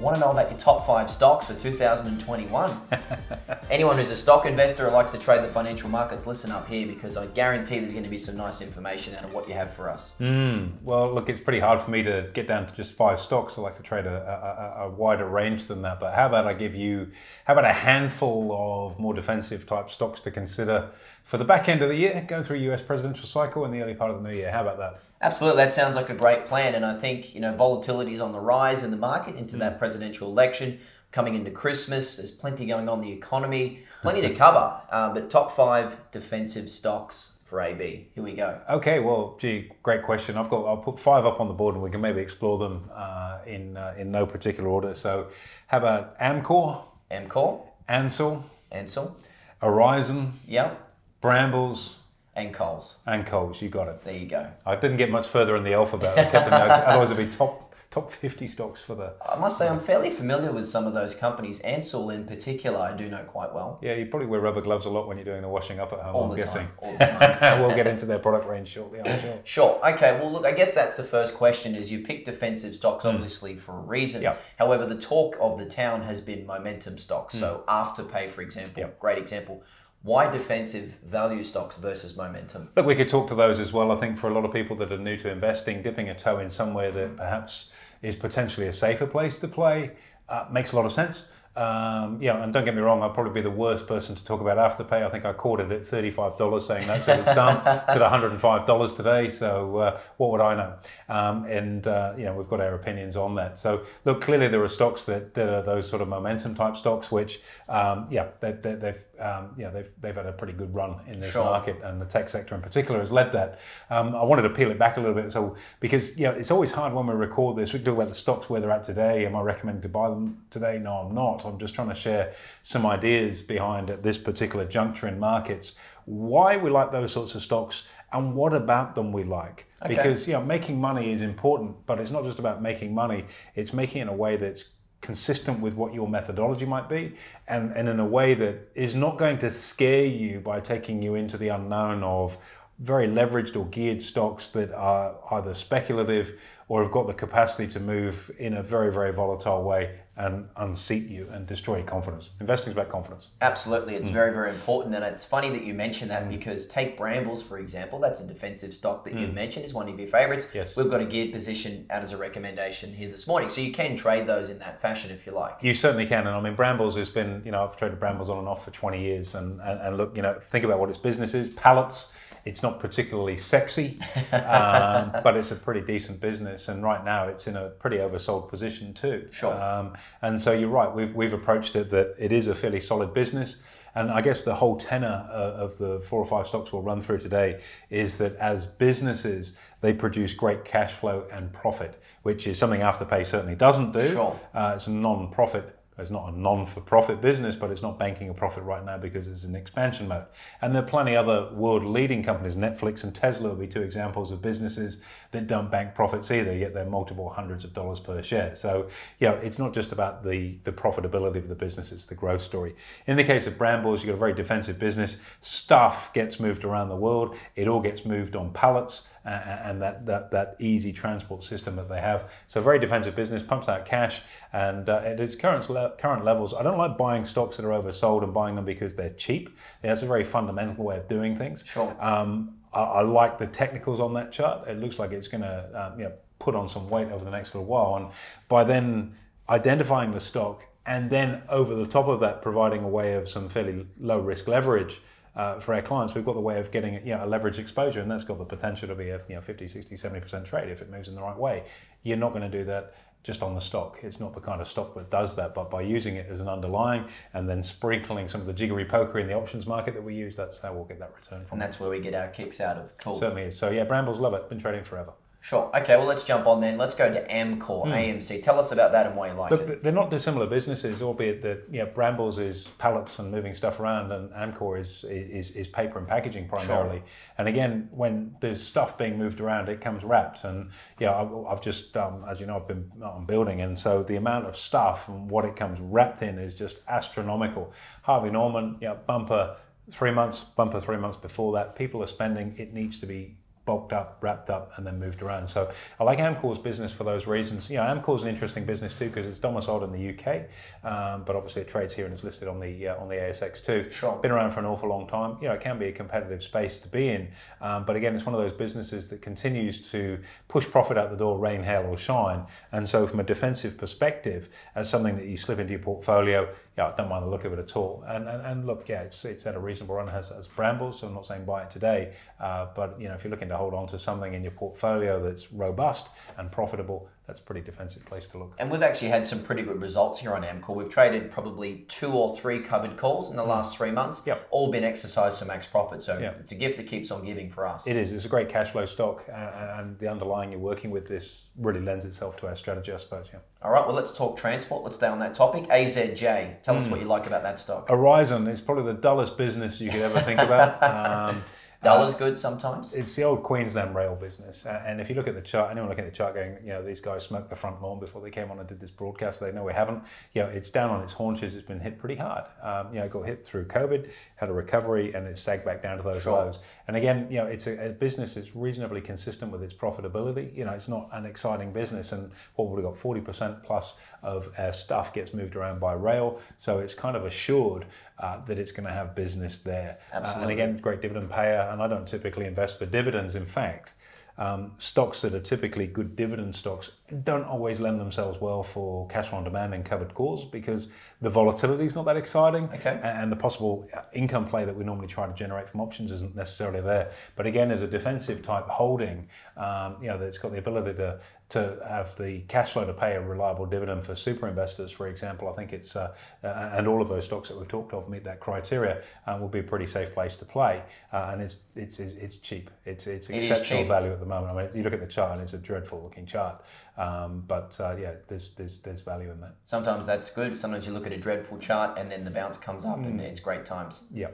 I 0.00 0.02
want 0.02 0.16
to 0.16 0.20
know 0.20 0.30
about 0.30 0.50
your 0.50 0.58
top 0.58 0.86
five 0.86 1.10
stocks 1.10 1.44
for 1.44 1.52
2021. 1.52 2.80
Anyone 3.70 3.98
who's 3.98 4.08
a 4.08 4.16
stock 4.16 4.46
investor 4.46 4.88
or 4.88 4.90
likes 4.90 5.10
to 5.10 5.18
trade 5.18 5.44
the 5.44 5.48
financial 5.48 5.90
markets, 5.90 6.26
listen 6.26 6.50
up 6.50 6.66
here 6.66 6.86
because 6.86 7.18
I 7.18 7.26
guarantee 7.26 7.80
there's 7.80 7.92
going 7.92 8.04
to 8.04 8.10
be 8.10 8.16
some 8.16 8.34
nice 8.34 8.62
information 8.62 9.14
out 9.14 9.24
of 9.24 9.34
what 9.34 9.46
you 9.46 9.52
have 9.52 9.74
for 9.74 9.90
us. 9.90 10.12
Mm, 10.18 10.70
well, 10.82 11.12
look, 11.12 11.28
it's 11.28 11.38
pretty 11.38 11.60
hard 11.60 11.82
for 11.82 11.90
me 11.90 12.02
to 12.02 12.30
get 12.32 12.48
down 12.48 12.66
to 12.66 12.74
just 12.74 12.94
five 12.94 13.20
stocks. 13.20 13.58
I 13.58 13.60
like 13.60 13.76
to 13.76 13.82
trade 13.82 14.06
a, 14.06 14.78
a, 14.78 14.84
a, 14.84 14.88
wider 14.88 15.28
range 15.28 15.66
than 15.66 15.82
that. 15.82 16.00
But 16.00 16.14
how 16.14 16.28
about 16.28 16.46
I 16.46 16.54
give 16.54 16.74
you, 16.74 17.10
how 17.44 17.52
about 17.52 17.66
a 17.66 17.74
handful 17.74 18.56
of 18.56 18.98
more 18.98 19.12
defensive 19.12 19.66
type 19.66 19.90
stocks 19.90 20.20
to 20.20 20.30
consider 20.30 20.88
for 21.24 21.36
the 21.36 21.44
back 21.44 21.68
end 21.68 21.82
of 21.82 21.90
the 21.90 21.96
year, 21.96 22.24
going 22.26 22.42
through 22.42 22.56
a 22.56 22.72
US 22.72 22.80
presidential 22.80 23.26
cycle 23.26 23.66
in 23.66 23.70
the 23.70 23.82
early 23.82 23.94
part 23.94 24.10
of 24.10 24.22
the 24.22 24.26
new 24.26 24.34
year? 24.34 24.50
How 24.50 24.62
about 24.62 24.78
that? 24.78 25.02
Absolutely, 25.22 25.58
that 25.58 25.72
sounds 25.72 25.96
like 25.96 26.08
a 26.08 26.14
great 26.14 26.46
plan. 26.46 26.74
And 26.74 26.84
I 26.84 26.98
think 26.98 27.34
you 27.34 27.40
know 27.40 27.54
volatility 27.54 28.14
is 28.14 28.20
on 28.20 28.32
the 28.32 28.40
rise 28.40 28.82
in 28.82 28.90
the 28.90 28.96
market 28.96 29.36
into 29.36 29.56
mm. 29.56 29.60
that 29.60 29.78
presidential 29.78 30.28
election. 30.28 30.80
Coming 31.12 31.34
into 31.34 31.50
Christmas, 31.50 32.16
there's 32.16 32.30
plenty 32.30 32.66
going 32.66 32.88
on 32.88 33.00
in 33.00 33.04
the 33.04 33.12
economy, 33.12 33.80
plenty 34.02 34.20
to 34.22 34.34
cover. 34.34 34.80
Uh, 34.90 35.12
but 35.12 35.28
top 35.28 35.54
five 35.54 35.98
defensive 36.12 36.70
stocks 36.70 37.32
for 37.44 37.60
AB. 37.60 38.08
Here 38.14 38.22
we 38.22 38.32
go. 38.32 38.60
Okay, 38.70 39.00
well, 39.00 39.36
gee, 39.40 39.72
great 39.82 40.04
question. 40.04 40.36
I've 40.36 40.48
got. 40.48 40.64
I'll 40.64 40.76
put 40.76 40.98
five 40.98 41.26
up 41.26 41.40
on 41.40 41.48
the 41.48 41.54
board, 41.54 41.74
and 41.74 41.82
we 41.82 41.90
can 41.90 42.00
maybe 42.00 42.20
explore 42.20 42.58
them 42.58 42.88
uh, 42.94 43.40
in 43.44 43.76
uh, 43.76 43.94
in 43.98 44.10
no 44.10 44.24
particular 44.24 44.70
order. 44.70 44.94
So, 44.94 45.28
how 45.66 45.78
about 45.78 46.18
Amcor? 46.18 46.84
Amcor. 47.10 47.66
Ansell. 47.88 48.48
Ansell. 48.70 49.16
Aurizon. 49.60 50.32
Yep. 50.46 50.80
Brambles. 51.20 51.96
And 52.34 52.54
Coles. 52.54 52.96
And 53.06 53.26
Coles, 53.26 53.60
you 53.60 53.68
got 53.68 53.88
it. 53.88 54.04
There 54.04 54.16
you 54.16 54.26
go. 54.26 54.50
I 54.64 54.76
didn't 54.76 54.98
get 54.98 55.10
much 55.10 55.26
further 55.26 55.56
in 55.56 55.64
the 55.64 55.74
alphabet. 55.74 56.18
I 56.18 56.24
kept 56.30 56.48
them, 56.48 56.70
otherwise 56.70 57.10
it'd 57.10 57.24
be 57.24 57.30
top 57.30 57.70
top 57.90 58.12
50 58.12 58.46
stocks 58.46 58.80
for 58.80 58.94
the. 58.94 59.14
I 59.28 59.36
must 59.36 59.58
say, 59.58 59.68
I'm 59.68 59.80
fairly 59.80 60.10
familiar 60.10 60.52
with 60.52 60.68
some 60.68 60.86
of 60.86 60.94
those 60.94 61.14
companies. 61.14 61.58
Ansell, 61.60 62.10
in 62.10 62.24
particular, 62.24 62.78
I 62.78 62.96
do 62.96 63.08
know 63.08 63.24
quite 63.24 63.52
well. 63.52 63.80
Yeah, 63.82 63.94
you 63.94 64.06
probably 64.06 64.28
wear 64.28 64.40
rubber 64.40 64.60
gloves 64.60 64.86
a 64.86 64.90
lot 64.90 65.08
when 65.08 65.18
you're 65.18 65.24
doing 65.24 65.42
the 65.42 65.48
washing 65.48 65.80
up 65.80 65.92
at 65.92 65.98
home, 65.98 66.14
All 66.14 66.24
I'm 66.24 66.30
the 66.30 66.36
guessing. 66.36 66.66
Time. 66.66 66.72
All 66.78 66.92
the 66.92 67.06
time. 67.06 67.60
we'll 67.66 67.74
get 67.74 67.88
into 67.88 68.06
their 68.06 68.20
product 68.20 68.46
range 68.48 68.68
shortly, 68.68 69.00
I'm 69.00 69.20
sure. 69.20 69.38
Sure. 69.44 69.80
Okay, 69.94 70.18
well, 70.20 70.30
look, 70.30 70.46
I 70.46 70.52
guess 70.52 70.74
that's 70.74 70.96
the 70.96 71.04
first 71.04 71.34
question 71.34 71.74
is 71.74 71.90
you 71.90 72.00
pick 72.00 72.24
defensive 72.24 72.74
stocks, 72.74 73.04
mm. 73.04 73.12
obviously, 73.12 73.56
for 73.56 73.72
a 73.72 73.80
reason. 73.80 74.22
Yep. 74.22 74.40
However, 74.58 74.86
the 74.86 74.98
talk 74.98 75.36
of 75.40 75.58
the 75.58 75.64
town 75.66 76.02
has 76.02 76.20
been 76.20 76.46
momentum 76.46 76.96
stocks. 76.96 77.34
Mm. 77.34 77.40
So 77.40 77.64
Afterpay, 77.66 78.30
for 78.30 78.42
example, 78.42 78.80
yep. 78.80 78.98
great 79.00 79.18
example 79.18 79.64
why 80.02 80.30
defensive 80.30 80.96
value 81.04 81.42
stocks 81.42 81.76
versus 81.76 82.16
momentum? 82.16 82.70
Look, 82.76 82.86
we 82.86 82.94
could 82.94 83.08
talk 83.08 83.28
to 83.28 83.34
those 83.34 83.60
as 83.60 83.72
well. 83.72 83.92
I 83.92 83.96
think 83.96 84.18
for 84.18 84.30
a 84.30 84.34
lot 84.34 84.44
of 84.44 84.52
people 84.52 84.76
that 84.76 84.90
are 84.90 84.98
new 84.98 85.16
to 85.18 85.30
investing, 85.30 85.82
dipping 85.82 86.08
a 86.08 86.14
toe 86.14 86.38
in 86.38 86.48
somewhere 86.48 86.90
that 86.92 87.16
perhaps 87.16 87.70
is 88.00 88.16
potentially 88.16 88.66
a 88.66 88.72
safer 88.72 89.06
place 89.06 89.38
to 89.40 89.48
play 89.48 89.92
uh, 90.28 90.46
makes 90.50 90.72
a 90.72 90.76
lot 90.76 90.86
of 90.86 90.92
sense. 90.92 91.28
Um, 91.56 92.22
yeah, 92.22 92.42
and 92.44 92.52
don't 92.52 92.64
get 92.64 92.76
me 92.76 92.80
wrong, 92.80 93.02
I'll 93.02 93.10
probably 93.10 93.32
be 93.32 93.40
the 93.40 93.50
worst 93.50 93.88
person 93.88 94.14
to 94.14 94.24
talk 94.24 94.40
about 94.40 94.56
Afterpay. 94.56 95.04
I 95.04 95.10
think 95.10 95.24
I 95.24 95.32
caught 95.32 95.58
it 95.58 95.72
at 95.72 95.82
$35 95.82 96.62
saying 96.62 96.86
that's 96.86 97.08
it, 97.08 97.18
it's 97.18 97.34
done. 97.34 97.56
it's 97.56 97.96
at 97.96 98.00
$105 98.00 98.96
today, 98.96 99.28
so 99.30 99.76
uh, 99.78 100.00
what 100.16 100.30
would 100.30 100.40
I 100.40 100.54
know? 100.54 100.74
Um, 101.08 101.44
and, 101.46 101.84
uh, 101.88 102.14
you 102.16 102.24
know, 102.24 102.34
we've 102.34 102.48
got 102.48 102.60
our 102.60 102.74
opinions 102.74 103.16
on 103.16 103.34
that. 103.34 103.58
So, 103.58 103.84
look, 104.04 104.20
clearly 104.20 104.46
there 104.46 104.62
are 104.62 104.68
stocks 104.68 105.04
that, 105.06 105.34
that 105.34 105.48
are 105.48 105.62
those 105.62 105.88
sort 105.90 106.02
of 106.02 106.08
momentum 106.08 106.54
type 106.54 106.76
stocks, 106.76 107.10
which, 107.10 107.40
um, 107.68 108.06
yeah, 108.10 108.28
they, 108.38 108.52
they, 108.52 108.74
they've, 108.74 109.04
um, 109.18 109.50
yeah 109.58 109.70
they've, 109.70 109.90
they've 110.00 110.14
had 110.14 110.26
a 110.26 110.32
pretty 110.32 110.52
good 110.52 110.72
run 110.72 111.00
in 111.08 111.18
this 111.18 111.32
sure. 111.32 111.44
market, 111.44 111.80
and 111.82 112.00
the 112.00 112.06
tech 112.06 112.28
sector 112.28 112.54
in 112.54 112.62
particular 112.62 113.00
has 113.00 113.10
led 113.10 113.32
that. 113.32 113.58
Um, 113.90 114.14
I 114.14 114.22
wanted 114.22 114.42
to 114.42 114.50
peel 114.50 114.70
it 114.70 114.78
back 114.78 114.98
a 114.98 115.00
little 115.00 115.16
bit, 115.16 115.32
so 115.32 115.56
because, 115.80 116.16
you 116.16 116.26
know, 116.26 116.32
it's 116.32 116.52
always 116.52 116.70
hard 116.70 116.92
when 116.94 117.08
we 117.08 117.14
record 117.14 117.56
this. 117.56 117.72
We 117.72 117.80
talk 117.80 117.96
about 117.96 118.08
the 118.08 118.14
stocks 118.14 118.48
where 118.48 118.60
they're 118.60 118.70
at 118.70 118.84
today. 118.84 119.26
Am 119.26 119.34
I 119.34 119.40
recommending 119.40 119.82
to 119.82 119.88
buy 119.88 120.08
them 120.08 120.44
today? 120.48 120.78
No, 120.78 120.92
I'm 120.92 121.12
not. 121.12 121.39
I'm 121.44 121.58
just 121.58 121.74
trying 121.74 121.88
to 121.88 121.94
share 121.94 122.34
some 122.62 122.86
ideas 122.86 123.40
behind 123.40 123.90
at 123.90 124.02
this 124.02 124.18
particular 124.18 124.64
juncture 124.64 125.08
in 125.08 125.18
markets, 125.18 125.72
why 126.04 126.56
we 126.56 126.70
like 126.70 126.92
those 126.92 127.12
sorts 127.12 127.34
of 127.34 127.42
stocks 127.42 127.84
and 128.12 128.34
what 128.34 128.52
about 128.52 128.94
them 128.94 129.12
we 129.12 129.24
like. 129.24 129.66
Okay. 129.82 129.94
Because 129.94 130.26
you 130.26 130.34
know, 130.34 130.42
making 130.42 130.80
money 130.80 131.12
is 131.12 131.22
important, 131.22 131.86
but 131.86 132.00
it's 132.00 132.10
not 132.10 132.24
just 132.24 132.38
about 132.38 132.62
making 132.62 132.94
money, 132.94 133.26
it's 133.54 133.72
making 133.72 134.00
it 134.00 134.02
in 134.02 134.08
a 134.08 134.14
way 134.14 134.36
that's 134.36 134.64
consistent 135.00 135.60
with 135.60 135.74
what 135.74 135.94
your 135.94 136.06
methodology 136.06 136.66
might 136.66 136.88
be 136.88 137.14
and, 137.48 137.72
and 137.72 137.88
in 137.88 137.98
a 138.00 138.04
way 138.04 138.34
that 138.34 138.68
is 138.74 138.94
not 138.94 139.16
going 139.16 139.38
to 139.38 139.50
scare 139.50 140.04
you 140.04 140.40
by 140.40 140.60
taking 140.60 141.00
you 141.00 141.14
into 141.14 141.38
the 141.38 141.48
unknown 141.48 142.02
of 142.02 142.36
very 142.80 143.06
leveraged 143.06 143.56
or 143.56 143.66
geared 143.66 144.02
stocks 144.02 144.48
that 144.48 144.72
are 144.72 145.14
either 145.32 145.52
speculative 145.52 146.38
or 146.68 146.82
have 146.82 146.92
got 146.92 147.06
the 147.06 147.12
capacity 147.12 147.66
to 147.66 147.80
move 147.80 148.30
in 148.38 148.54
a 148.54 148.62
very, 148.62 148.92
very 148.92 149.12
volatile 149.12 149.64
way 149.64 149.98
and 150.16 150.48
unseat 150.56 151.08
you 151.08 151.28
and 151.32 151.46
destroy 151.46 151.78
your 151.78 151.86
confidence. 151.86 152.30
Investing 152.40 152.70
is 152.70 152.76
about 152.76 152.88
confidence. 152.88 153.28
Absolutely. 153.40 153.96
It's 153.96 154.08
mm. 154.08 154.12
very, 154.12 154.32
very 154.32 154.50
important. 154.50 154.94
And 154.94 155.02
it's 155.04 155.24
funny 155.24 155.50
that 155.50 155.64
you 155.64 155.74
mentioned 155.74 156.10
that 156.10 156.26
mm. 156.26 156.30
because 156.30 156.66
take 156.66 156.96
Brambles, 156.96 157.42
for 157.42 157.58
example. 157.58 157.98
That's 157.98 158.20
a 158.20 158.26
defensive 158.26 158.72
stock 158.72 159.02
that 159.04 159.14
mm. 159.14 159.20
you've 159.20 159.34
mentioned, 159.34 159.64
is 159.64 159.74
one 159.74 159.88
of 159.88 159.98
your 159.98 160.08
favorites. 160.08 160.46
Yes. 160.54 160.76
We've 160.76 160.88
got 160.88 161.00
a 161.00 161.06
geared 161.06 161.32
position 161.32 161.86
out 161.90 162.02
as 162.02 162.12
a 162.12 162.16
recommendation 162.16 162.92
here 162.92 163.08
this 163.08 163.26
morning. 163.26 163.48
So 163.48 163.62
you 163.62 163.72
can 163.72 163.96
trade 163.96 164.26
those 164.26 164.48
in 164.48 164.58
that 164.60 164.80
fashion 164.80 165.10
if 165.10 165.26
you 165.26 165.32
like. 165.32 165.62
You 165.62 165.74
certainly 165.74 166.06
can. 166.06 166.26
And 166.26 166.36
I 166.36 166.40
mean, 166.40 166.54
Brambles 166.54 166.96
has 166.96 167.10
been, 167.10 167.42
you 167.44 167.50
know, 167.50 167.64
I've 167.64 167.76
traded 167.76 167.98
Brambles 167.98 168.30
on 168.30 168.38
and 168.38 168.46
off 168.46 168.64
for 168.64 168.70
20 168.70 169.00
years. 169.00 169.34
And, 169.34 169.60
and, 169.60 169.80
and 169.80 169.96
look, 169.96 170.14
you 170.14 170.22
know, 170.22 170.38
think 170.40 170.64
about 170.64 170.78
what 170.78 170.88
its 170.88 170.98
business 170.98 171.34
is 171.34 171.48
pallets 171.48 172.12
it's 172.44 172.62
not 172.62 172.80
particularly 172.80 173.36
sexy, 173.36 173.98
um, 174.32 175.12
but 175.22 175.36
it's 175.36 175.50
a 175.50 175.56
pretty 175.56 175.80
decent 175.80 176.20
business. 176.20 176.68
And 176.68 176.82
right 176.82 177.04
now, 177.04 177.28
it's 177.28 177.46
in 177.46 177.56
a 177.56 177.70
pretty 177.70 177.98
oversold 177.98 178.48
position 178.48 178.94
too. 178.94 179.28
Sure. 179.30 179.54
Um, 179.54 179.94
and 180.22 180.40
so 180.40 180.52
you're 180.52 180.68
right. 180.68 180.92
We've 180.92 181.14
we've 181.14 181.32
approached 181.32 181.76
it 181.76 181.90
that 181.90 182.14
it 182.18 182.32
is 182.32 182.46
a 182.46 182.54
fairly 182.54 182.80
solid 182.80 183.14
business. 183.14 183.56
And 183.94 184.10
I 184.10 184.20
guess 184.20 184.42
the 184.42 184.54
whole 184.54 184.76
tenor 184.76 185.28
uh, 185.30 185.64
of 185.64 185.78
the 185.78 186.00
four 186.00 186.20
or 186.20 186.26
five 186.26 186.46
stocks 186.46 186.72
we'll 186.72 186.82
run 186.82 187.00
through 187.00 187.18
today 187.18 187.60
is 187.88 188.18
that 188.18 188.36
as 188.36 188.66
businesses, 188.66 189.56
they 189.80 189.92
produce 189.92 190.32
great 190.32 190.64
cash 190.64 190.92
flow 190.92 191.26
and 191.32 191.52
profit, 191.52 192.00
which 192.22 192.46
is 192.46 192.56
something 192.56 192.80
Afterpay 192.80 193.26
certainly 193.26 193.56
doesn't 193.56 193.92
do. 193.92 194.12
Sure. 194.12 194.40
Uh, 194.54 194.74
it's 194.76 194.86
a 194.86 194.92
non-profit 194.92 195.76
it's 196.00 196.10
not 196.10 196.32
a 196.32 196.38
non-for-profit 196.38 197.20
business, 197.20 197.56
but 197.56 197.70
it's 197.70 197.82
not 197.82 197.98
banking 197.98 198.28
a 198.28 198.34
profit 198.34 198.64
right 198.64 198.84
now 198.84 198.98
because 198.98 199.28
it's 199.28 199.44
in 199.44 199.54
expansion 199.54 200.08
mode. 200.08 200.24
And 200.62 200.74
there 200.74 200.82
are 200.82 200.86
plenty 200.86 201.16
other 201.16 201.48
world-leading 201.52 202.22
companies. 202.22 202.56
Netflix 202.56 203.04
and 203.04 203.14
Tesla 203.14 203.50
will 203.50 203.56
be 203.56 203.66
two 203.66 203.82
examples 203.82 204.32
of 204.32 204.42
businesses 204.42 204.98
that 205.32 205.46
don't 205.46 205.70
bank 205.70 205.94
profits 205.94 206.30
either, 206.30 206.52
yet 206.52 206.74
they're 206.74 206.84
multiple 206.84 207.30
hundreds 207.30 207.64
of 207.64 207.72
dollars 207.72 208.00
per 208.00 208.22
share. 208.22 208.54
So, 208.54 208.88
know, 209.28 209.34
it's 209.36 209.58
not 209.58 209.72
just 209.72 209.92
about 209.92 210.24
the, 210.24 210.58
the 210.64 210.72
profitability 210.72 211.36
of 211.36 211.48
the 211.48 211.54
business, 211.54 211.92
it's 211.92 212.06
the 212.06 212.14
growth 212.14 212.40
story. 212.40 212.74
In 213.06 213.16
the 213.16 213.24
case 213.24 213.46
of 213.46 213.56
Brambles, 213.56 214.00
you've 214.00 214.08
got 214.08 214.14
a 214.14 214.18
very 214.18 214.34
defensive 214.34 214.78
business. 214.78 215.18
Stuff 215.40 216.12
gets 216.12 216.40
moved 216.40 216.64
around 216.64 216.88
the 216.88 216.96
world. 216.96 217.36
It 217.56 217.68
all 217.68 217.80
gets 217.80 218.04
moved 218.04 218.36
on 218.36 218.52
pallets 218.52 219.08
and 219.24 219.82
that, 219.82 220.06
that, 220.06 220.30
that 220.30 220.56
easy 220.58 220.92
transport 220.92 221.42
system 221.42 221.76
that 221.76 221.88
they 221.88 222.00
have. 222.00 222.30
So 222.46 222.60
very 222.60 222.78
defensive 222.78 223.14
business, 223.14 223.42
pumps 223.42 223.68
out 223.68 223.84
cash, 223.84 224.22
and 224.52 224.88
uh, 224.88 225.02
at 225.04 225.20
its 225.20 225.34
current, 225.34 225.66
current 225.98 226.24
levels, 226.24 226.54
I 226.54 226.62
don't 226.62 226.78
like 226.78 226.96
buying 226.96 227.24
stocks 227.24 227.56
that 227.56 227.66
are 227.66 227.70
oversold 227.70 228.22
and 228.24 228.32
buying 228.32 228.54
them 228.54 228.64
because 228.64 228.94
they're 228.94 229.10
cheap. 229.10 229.50
Yeah, 229.82 229.90
that's 229.90 230.02
a 230.02 230.06
very 230.06 230.24
fundamental 230.24 230.84
way 230.84 230.96
of 230.96 231.08
doing 231.08 231.36
things. 231.36 231.64
Sure. 231.66 231.94
Um, 232.00 232.56
I, 232.72 232.80
I, 232.80 233.02
like 233.02 233.38
the 233.38 233.46
technicals 233.46 234.00
on 234.00 234.14
that 234.14 234.32
chart. 234.32 234.68
It 234.68 234.78
looks 234.78 234.98
like 234.98 235.12
it's 235.12 235.28
going 235.28 235.42
to 235.42 235.70
um, 235.74 235.98
you 235.98 236.04
know, 236.06 236.12
put 236.38 236.54
on 236.54 236.68
some 236.68 236.88
weight 236.88 237.08
over 237.08 237.24
the 237.24 237.30
next 237.30 237.54
little 237.54 237.68
while, 237.68 237.96
and 237.96 238.08
by 238.48 238.64
then 238.64 239.14
identifying 239.48 240.12
the 240.12 240.20
stock 240.20 240.64
and 240.86 241.10
then 241.10 241.42
over 241.48 241.74
the 241.74 241.86
top 241.86 242.06
of 242.06 242.20
that 242.20 242.40
providing 242.40 242.82
a 242.82 242.88
way 242.88 243.14
of 243.14 243.28
some 243.28 243.48
fairly 243.48 243.86
low 243.98 244.18
risk 244.18 244.48
leverage 244.48 245.00
uh, 245.36 245.60
for 245.60 245.74
our 245.74 245.82
clients, 245.82 246.14
we've 246.14 246.24
got 246.24 246.34
the 246.34 246.40
way 246.40 246.58
of 246.58 246.70
getting 246.70 246.94
you 247.06 247.14
know, 247.14 247.24
a 247.24 247.26
leverage 247.26 247.58
exposure, 247.58 248.00
and 248.00 248.10
that's 248.10 248.24
got 248.24 248.38
the 248.38 248.44
potential 248.44 248.88
to 248.88 248.94
be 248.94 249.10
a 249.10 249.20
you 249.28 249.36
know, 249.36 249.40
50, 249.40 249.68
60, 249.68 249.94
70% 249.96 250.44
trade 250.44 250.70
if 250.70 250.82
it 250.82 250.90
moves 250.90 251.08
in 251.08 251.14
the 251.14 251.22
right 251.22 251.36
way. 251.36 251.64
You're 252.02 252.16
not 252.16 252.30
going 252.30 252.50
to 252.50 252.58
do 252.58 252.64
that 252.64 252.94
just 253.22 253.42
on 253.42 253.54
the 253.54 253.60
stock. 253.60 253.98
It's 254.02 254.18
not 254.18 254.34
the 254.34 254.40
kind 254.40 254.60
of 254.60 254.68
stock 254.68 254.94
that 254.94 255.10
does 255.10 255.36
that, 255.36 255.54
but 255.54 255.70
by 255.70 255.82
using 255.82 256.16
it 256.16 256.26
as 256.30 256.40
an 256.40 256.48
underlying 256.48 257.04
and 257.34 257.48
then 257.48 257.62
sprinkling 257.62 258.28
some 258.28 258.40
of 258.40 258.46
the 258.46 258.52
jiggery 258.52 258.86
poker 258.86 259.18
in 259.18 259.26
the 259.26 259.34
options 259.34 259.66
market 259.66 259.94
that 259.94 260.02
we 260.02 260.14
use, 260.14 260.34
that's 260.34 260.58
how 260.58 260.72
we'll 260.72 260.84
get 260.84 260.98
that 261.00 261.12
return 261.14 261.44
from. 261.44 261.56
And 261.56 261.62
that's 261.62 261.78
where 261.78 261.90
we 261.90 262.00
get 262.00 262.14
our 262.14 262.28
kicks 262.28 262.60
out 262.60 262.78
of. 262.78 262.96
Cool. 262.98 263.16
Certainly 263.16 263.42
is. 263.42 263.58
So 263.58 263.70
yeah, 263.70 263.84
Brambles 263.84 264.20
love 264.20 264.32
it. 264.34 264.48
Been 264.48 264.58
trading 264.58 264.84
forever. 264.84 265.12
Sure. 265.42 265.70
Okay, 265.74 265.96
well, 265.96 266.06
let's 266.06 266.22
jump 266.22 266.46
on 266.46 266.60
then. 266.60 266.76
Let's 266.76 266.94
go 266.94 267.10
to 267.10 267.26
Amcor, 267.26 267.86
AMC. 267.86 268.42
Tell 268.42 268.58
us 268.58 268.72
about 268.72 268.92
that 268.92 269.06
and 269.06 269.16
why 269.16 269.28
you 269.28 269.32
like. 269.32 269.50
Look, 269.50 269.62
it. 269.62 269.82
they're 269.82 269.90
not 269.90 270.10
dissimilar 270.10 270.46
businesses, 270.46 271.00
albeit 271.00 271.40
that 271.42 271.62
you 271.70 271.78
know, 271.78 271.86
Brambles 271.86 272.38
is 272.38 272.66
pallets 272.78 273.18
and 273.18 273.32
moving 273.32 273.54
stuff 273.54 273.80
around, 273.80 274.12
and 274.12 274.30
Amcor 274.32 274.78
is 274.78 275.02
is, 275.04 275.52
is 275.52 275.66
paper 275.66 275.98
and 275.98 276.06
packaging 276.06 276.46
primarily. 276.46 277.02
And 277.38 277.48
again, 277.48 277.88
when 277.90 278.36
there's 278.40 278.62
stuff 278.62 278.98
being 278.98 279.16
moved 279.16 279.40
around, 279.40 279.70
it 279.70 279.80
comes 279.80 280.04
wrapped. 280.04 280.44
And 280.44 280.70
yeah, 280.98 281.14
I've, 281.14 281.32
I've 281.46 281.62
just, 281.62 281.96
um, 281.96 282.26
as 282.28 282.38
you 282.38 282.46
know, 282.46 282.56
I've 282.56 282.68
been 282.68 282.90
on 283.02 283.24
building, 283.24 283.62
and 283.62 283.78
so 283.78 284.02
the 284.02 284.16
amount 284.16 284.44
of 284.44 284.58
stuff 284.58 285.08
and 285.08 285.30
what 285.30 285.46
it 285.46 285.56
comes 285.56 285.80
wrapped 285.80 286.20
in 286.20 286.38
is 286.38 286.52
just 286.52 286.80
astronomical. 286.86 287.72
Harvey 288.02 288.30
Norman, 288.30 288.76
yeah, 288.82 288.92
bumper 288.92 289.56
three 289.90 290.10
months, 290.10 290.44
bumper 290.44 290.80
three 290.80 290.98
months 290.98 291.16
before 291.16 291.54
that. 291.54 291.76
People 291.76 292.02
are 292.02 292.06
spending. 292.06 292.54
It 292.58 292.74
needs 292.74 292.98
to 292.98 293.06
be 293.06 293.38
bulked 293.70 293.92
up, 293.92 294.18
wrapped 294.20 294.50
up, 294.50 294.72
and 294.76 294.84
then 294.84 294.98
moved 294.98 295.22
around. 295.22 295.46
So 295.46 295.70
I 296.00 296.02
like 296.02 296.18
Amcor's 296.18 296.58
business 296.58 296.90
for 296.90 297.04
those 297.04 297.28
reasons. 297.28 297.70
You 297.70 297.76
know, 297.76 297.84
Amcor's 297.84 298.24
an 298.24 298.28
interesting 298.28 298.64
business 298.64 298.94
too 298.94 299.06
because 299.06 299.28
it's 299.28 299.38
domiciled 299.38 299.84
in 299.84 299.92
the 299.92 300.08
UK, 300.10 300.48
um, 300.82 301.22
but 301.24 301.36
obviously 301.36 301.62
it 301.62 301.68
trades 301.68 301.94
here 301.94 302.04
and 302.04 302.12
is 302.12 302.24
listed 302.24 302.48
on 302.48 302.58
the 302.58 302.88
uh, 302.88 302.96
on 303.00 303.08
the 303.08 303.14
ASX 303.14 303.62
too. 303.62 303.88
Sure. 303.92 304.18
Been 304.20 304.32
around 304.32 304.50
for 304.50 304.58
an 304.58 304.66
awful 304.66 304.88
long 304.88 305.06
time. 305.06 305.36
You 305.40 305.46
know, 305.46 305.54
it 305.54 305.60
can 305.60 305.78
be 305.78 305.86
a 305.86 305.92
competitive 305.92 306.42
space 306.42 306.78
to 306.78 306.88
be 306.88 307.10
in, 307.10 307.28
um, 307.60 307.84
but 307.84 307.94
again, 307.94 308.16
it's 308.16 308.26
one 308.26 308.34
of 308.34 308.40
those 308.40 308.52
businesses 308.52 309.08
that 309.10 309.22
continues 309.22 309.88
to 309.92 310.18
push 310.48 310.66
profit 310.66 310.98
out 310.98 311.12
the 311.12 311.16
door, 311.16 311.38
rain, 311.38 311.62
hail, 311.62 311.86
or 311.86 311.96
shine. 311.96 312.44
And 312.72 312.88
so, 312.88 313.06
from 313.06 313.20
a 313.20 313.24
defensive 313.24 313.78
perspective, 313.78 314.48
as 314.74 314.90
something 314.90 315.14
that 315.14 315.26
you 315.26 315.36
slip 315.36 315.60
into 315.60 315.74
your 315.74 315.82
portfolio, 315.82 316.52
yeah, 316.80 316.86
I 316.88 316.96
don't 316.96 317.10
mind 317.10 317.24
the 317.26 317.28
look 317.28 317.44
of 317.44 317.52
it 317.52 317.58
at 317.58 317.76
all. 317.76 318.02
And 318.08 318.26
and, 318.26 318.44
and 318.46 318.66
look, 318.66 318.88
yeah, 318.88 319.02
it's 319.02 319.24
it's 319.26 319.44
at 319.46 319.54
a 319.54 319.60
reasonable 319.60 319.96
run 319.96 320.08
as, 320.08 320.30
as 320.30 320.48
Brambles. 320.48 321.00
So 321.00 321.06
I'm 321.06 321.14
not 321.14 321.26
saying 321.26 321.44
buy 321.44 321.64
it 321.64 321.70
today, 321.70 322.14
uh, 322.40 322.68
but 322.74 322.98
you 322.98 323.08
know, 323.08 323.14
if 323.14 323.22
you're 323.22 323.30
looking 323.30 323.50
to 323.50 323.56
hold 323.56 323.74
on 323.74 323.86
to 323.88 323.98
something 323.98 324.32
in 324.32 324.42
your 324.42 324.52
portfolio 324.52 325.22
that's 325.22 325.52
robust 325.52 326.08
and 326.38 326.50
profitable, 326.50 327.08
that's 327.30 327.38
a 327.38 327.44
pretty 327.44 327.60
defensive 327.60 328.04
place 328.06 328.26
to 328.26 328.38
look. 328.38 328.56
And 328.58 328.68
we've 328.72 328.82
actually 328.82 329.06
had 329.06 329.24
some 329.24 329.40
pretty 329.40 329.62
good 329.62 329.80
results 329.80 330.18
here 330.18 330.34
on 330.34 330.42
Amcor. 330.42 330.74
We've 330.74 330.88
traded 330.88 331.30
probably 331.30 331.84
two 331.86 332.10
or 332.10 332.34
three 332.34 332.58
covered 332.58 332.96
calls 332.96 333.30
in 333.30 333.36
the 333.36 333.44
last 333.44 333.76
three 333.76 333.92
months. 333.92 334.18
Mm. 334.18 334.26
Yep. 334.26 334.48
All 334.50 334.72
been 334.72 334.82
exercised 334.82 335.38
for 335.38 335.44
max 335.44 335.64
profit. 335.64 336.02
So 336.02 336.18
Yeah. 336.18 336.32
it's 336.40 336.50
a 336.50 336.56
gift 336.56 336.76
that 336.78 336.88
keeps 336.88 337.12
on 337.12 337.24
giving 337.24 337.48
for 337.48 337.68
us. 337.68 337.86
It 337.86 337.94
is. 337.94 338.10
It's 338.10 338.24
a 338.24 338.28
great 338.28 338.48
cash 338.48 338.72
flow 338.72 338.84
stock, 338.84 339.24
and 339.32 339.96
the 340.00 340.08
underlying 340.10 340.50
you're 340.50 340.60
working 340.60 340.90
with 340.90 341.06
this 341.06 341.50
really 341.56 341.80
lends 341.80 342.04
itself 342.04 342.36
to 342.38 342.48
our 342.48 342.56
strategy, 342.56 342.92
I 342.92 342.96
suppose. 342.96 343.30
Yeah. 343.32 343.38
All 343.62 343.70
right, 343.70 343.86
well, 343.86 343.94
let's 343.94 344.12
talk 344.12 344.36
transport. 344.36 344.82
Let's 344.82 344.96
stay 344.96 345.06
on 345.06 345.20
that 345.20 345.34
topic. 345.34 345.68
AZJ, 345.70 346.62
tell 346.64 346.76
us 346.76 346.86
Hmm. 346.86 346.90
what 346.92 347.00
you 347.00 347.06
like 347.06 347.28
about 347.28 347.44
that 347.44 347.60
stock. 347.60 347.86
Aurizon 347.88 348.48
is 348.48 348.60
probably 348.60 348.92
the 348.92 348.98
dullest 349.00 349.38
business 349.38 349.80
you 349.80 349.90
could 349.92 350.02
ever 350.02 350.18
think 350.20 350.40
about. 350.40 350.82
Um, 351.30 351.44
Dollar's 351.82 352.12
good 352.14 352.38
sometimes. 352.38 352.92
it's 352.92 353.14
the 353.14 353.22
old 353.24 353.42
Queensland 353.42 353.94
rail 353.94 354.14
business. 354.14 354.66
Uh, 354.66 354.82
and 354.86 355.00
if 355.00 355.08
you 355.08 355.14
look 355.14 355.26
at 355.26 355.34
the 355.34 355.40
chart, 355.40 355.70
anyone 355.70 355.88
looking 355.88 356.04
at 356.04 356.10
the 356.10 356.16
chart 356.16 356.34
going, 356.34 356.58
you 356.62 356.68
know, 356.68 356.82
these 356.84 357.00
guys 357.00 357.24
smoked 357.24 357.48
the 357.48 357.56
front 357.56 357.80
lawn 357.80 357.98
before 357.98 358.20
they 358.20 358.30
came 358.30 358.50
on 358.50 358.58
and 358.58 358.68
did 358.68 358.78
this 358.80 358.90
broadcast. 358.90 359.40
They 359.40 359.50
know 359.50 359.64
we 359.64 359.72
haven't. 359.72 360.02
You 360.34 360.42
know, 360.42 360.48
it's 360.48 360.68
down 360.68 360.90
on 360.90 361.02
its 361.02 361.14
haunches. 361.14 361.54
It's 361.54 361.66
been 361.66 361.80
hit 361.80 361.98
pretty 361.98 362.16
hard. 362.16 362.44
Um, 362.62 362.92
you 362.94 363.00
know, 363.00 363.08
got 363.08 363.26
hit 363.26 363.46
through 363.46 363.64
COVID, 363.66 364.10
had 364.36 364.50
a 364.50 364.52
recovery, 364.52 365.14
and 365.14 365.26
it's 365.26 365.40
sagged 365.40 365.64
back 365.64 365.82
down 365.82 365.96
to 365.96 366.02
those 366.02 366.22
Sure. 366.22 366.32
lows. 366.44 366.58
And 366.86 366.96
again, 366.98 367.26
you 367.30 367.38
know, 367.38 367.46
it's 367.46 367.66
a, 367.66 367.86
a 367.86 367.88
business 367.92 368.34
that's 368.34 368.54
reasonably 368.54 369.00
consistent 369.00 369.50
with 369.50 369.62
its 369.62 369.72
profitability. 369.72 370.54
You 370.54 370.66
know, 370.66 370.72
it's 370.72 370.88
not 370.88 371.08
an 371.12 371.24
exciting 371.24 371.72
business. 371.72 372.12
And 372.12 372.30
what 372.56 372.68
we've 372.68 372.84
got 372.84 372.94
40% 372.94 373.62
plus 373.62 373.94
of 374.22 374.50
our 374.58 374.72
stuff 374.74 375.14
gets 375.14 375.32
moved 375.32 375.56
around 375.56 375.80
by 375.80 375.94
rail. 375.94 376.40
So 376.58 376.78
it's 376.80 376.92
kind 376.92 377.16
of 377.16 377.24
assured 377.24 377.86
uh, 378.20 378.44
that 378.46 378.58
it's 378.58 378.72
going 378.72 378.86
to 378.86 378.92
have 378.92 379.14
business 379.14 379.58
there. 379.58 379.98
Uh, 380.12 380.38
and 380.42 380.50
again, 380.50 380.76
great 380.76 381.00
dividend 381.00 381.30
payer, 381.30 381.68
and 381.72 381.82
I 381.82 381.88
don't 381.88 382.06
typically 382.06 382.46
invest 382.46 382.78
for 382.78 382.86
dividends. 382.86 383.34
In 383.34 383.46
fact, 383.46 383.94
um, 384.38 384.72
stocks 384.78 385.20
that 385.20 385.34
are 385.34 385.40
typically 385.40 385.86
good 385.86 386.16
dividend 386.16 386.56
stocks 386.56 386.92
don't 387.24 387.44
always 387.44 387.78
lend 387.78 388.00
themselves 388.00 388.40
well 388.40 388.62
for 388.62 389.06
cash 389.08 389.32
on 389.32 389.44
demand 389.44 389.74
and 389.74 389.84
covered 389.84 390.14
calls 390.14 390.46
because 390.46 390.88
the 391.20 391.28
volatility 391.28 391.84
is 391.84 391.94
not 391.94 392.06
that 392.06 392.16
exciting, 392.16 392.64
Okay. 392.74 392.98
and 393.02 393.30
the 393.30 393.36
possible 393.36 393.86
uh, 393.94 394.02
income 394.14 394.46
play 394.46 394.64
that 394.64 394.74
we 394.74 394.82
normally 394.82 395.08
try 395.08 395.26
to 395.26 395.34
generate 395.34 395.68
from 395.68 395.80
options 395.80 396.10
isn't 396.10 396.34
necessarily 396.34 396.80
there. 396.80 397.10
But 397.36 397.46
again, 397.46 397.70
as 397.70 397.82
a 397.82 397.86
defensive 397.86 398.42
type 398.42 398.66
holding, 398.66 399.28
um, 399.58 399.96
you 400.00 400.08
know, 400.08 400.16
that's 400.16 400.38
got 400.38 400.52
the 400.52 400.58
ability 400.58 400.94
to 400.94 401.20
to 401.50 401.78
have 401.86 402.16
the 402.16 402.40
cash 402.48 402.72
flow 402.72 402.84
to 402.86 402.92
pay 402.92 403.14
a 403.16 403.20
reliable 403.20 403.66
dividend 403.66 404.04
for 404.04 404.14
super 404.14 404.46
investors, 404.48 404.90
for 404.90 405.08
example, 405.08 405.48
I 405.48 405.52
think 405.52 405.72
it's 405.72 405.96
uh, 405.96 406.14
uh, 406.44 406.70
and 406.72 406.86
all 406.86 407.02
of 407.02 407.08
those 407.08 407.24
stocks 407.26 407.48
that 407.48 407.58
we've 407.58 407.68
talked 407.68 407.92
of 407.92 408.08
meet 408.08 408.24
that 408.24 408.40
criteria. 408.40 409.02
Uh, 409.26 409.36
will 409.40 409.48
be 409.48 409.58
a 409.58 409.62
pretty 409.62 409.86
safe 409.86 410.14
place 410.14 410.36
to 410.36 410.44
play, 410.44 410.82
uh, 411.12 411.30
and 411.32 411.42
it's 411.42 411.58
it's 411.76 411.98
it's, 411.98 412.36
cheap. 412.36 412.70
It's 412.84 413.06
it's 413.06 413.28
It 413.30 413.36
exceptional 413.36 413.82
cheap. 413.82 413.88
value 413.88 414.12
at 414.12 414.20
the 414.20 414.26
moment. 414.26 414.56
I 414.56 414.62
mean, 414.66 414.76
you 414.76 414.82
look 414.82 414.92
at 414.92 415.00
the 415.00 415.06
chart, 415.06 415.32
and 415.32 415.42
it's 415.42 415.52
a 415.54 415.58
dreadful 415.58 416.02
looking 416.02 416.24
chart, 416.26 416.64
um, 416.96 417.44
but 417.46 417.76
uh, 417.80 417.96
yeah, 418.00 418.12
there's 418.28 418.50
there's 418.54 418.78
there's 418.78 419.02
value 419.02 419.30
in 419.30 419.40
that. 419.40 419.54
Sometimes 419.66 420.06
that's 420.06 420.30
good. 420.30 420.56
Sometimes 420.56 420.86
you 420.86 420.92
look 420.92 421.06
at 421.06 421.12
a 421.12 421.18
dreadful 421.18 421.58
chart 421.58 421.98
and 421.98 422.10
then 422.10 422.24
the 422.24 422.30
bounce 422.30 422.56
comes 422.56 422.84
up 422.84 422.98
Hmm. 422.98 423.04
and 423.06 423.20
it's 423.20 423.40
great 423.40 423.64
times. 423.64 424.04
Yeah. 424.12 424.28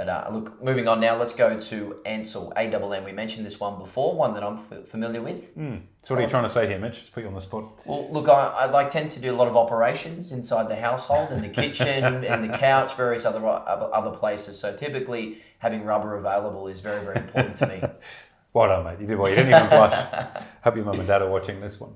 But 0.00 0.08
uh, 0.08 0.30
look, 0.32 0.62
moving 0.62 0.88
on 0.88 0.98
now, 0.98 1.18
let's 1.18 1.34
go 1.34 1.60
to 1.60 1.96
Ansell, 2.06 2.54
ANN. 2.56 3.04
We 3.04 3.12
mentioned 3.12 3.44
this 3.44 3.60
one 3.60 3.78
before, 3.78 4.16
one 4.16 4.32
that 4.32 4.42
I'm 4.42 4.56
f- 4.72 4.88
familiar 4.88 5.20
with. 5.20 5.50
So 6.04 6.14
what 6.14 6.20
are 6.20 6.22
you 6.22 6.30
trying 6.30 6.44
to 6.44 6.48
say 6.48 6.66
here, 6.66 6.78
Mitch? 6.78 7.00
Just 7.00 7.12
put 7.12 7.20
you 7.20 7.28
on 7.28 7.34
the 7.34 7.40
spot. 7.42 7.82
Well, 7.84 8.10
look, 8.10 8.26
I, 8.26 8.46
I 8.60 8.64
like 8.70 8.88
tend 8.88 9.10
to 9.10 9.20
do 9.20 9.30
a 9.30 9.36
lot 9.36 9.46
of 9.46 9.58
operations 9.58 10.32
inside 10.32 10.70
the 10.70 10.76
household, 10.76 11.32
in 11.32 11.42
the 11.42 11.50
kitchen, 11.50 12.24
in 12.24 12.50
the 12.50 12.56
couch, 12.56 12.94
various 12.94 13.26
other 13.26 13.46
other 13.46 14.16
places. 14.16 14.58
So 14.58 14.74
typically, 14.74 15.42
having 15.58 15.84
rubber 15.84 16.16
available 16.16 16.66
is 16.68 16.80
very 16.80 17.04
very 17.04 17.16
important 17.16 17.56
to 17.58 17.66
me. 17.66 17.82
Well 18.52 18.66
done, 18.66 18.84
mate. 18.84 19.00
You 19.00 19.06
did 19.06 19.16
well. 19.16 19.28
You 19.28 19.36
didn't 19.36 19.54
even 19.54 19.68
blush. 19.68 19.94
Hope 20.64 20.74
your 20.74 20.84
mum 20.84 20.98
and 20.98 21.06
dad 21.06 21.22
are 21.22 21.30
watching 21.30 21.60
this 21.60 21.78
one. 21.78 21.92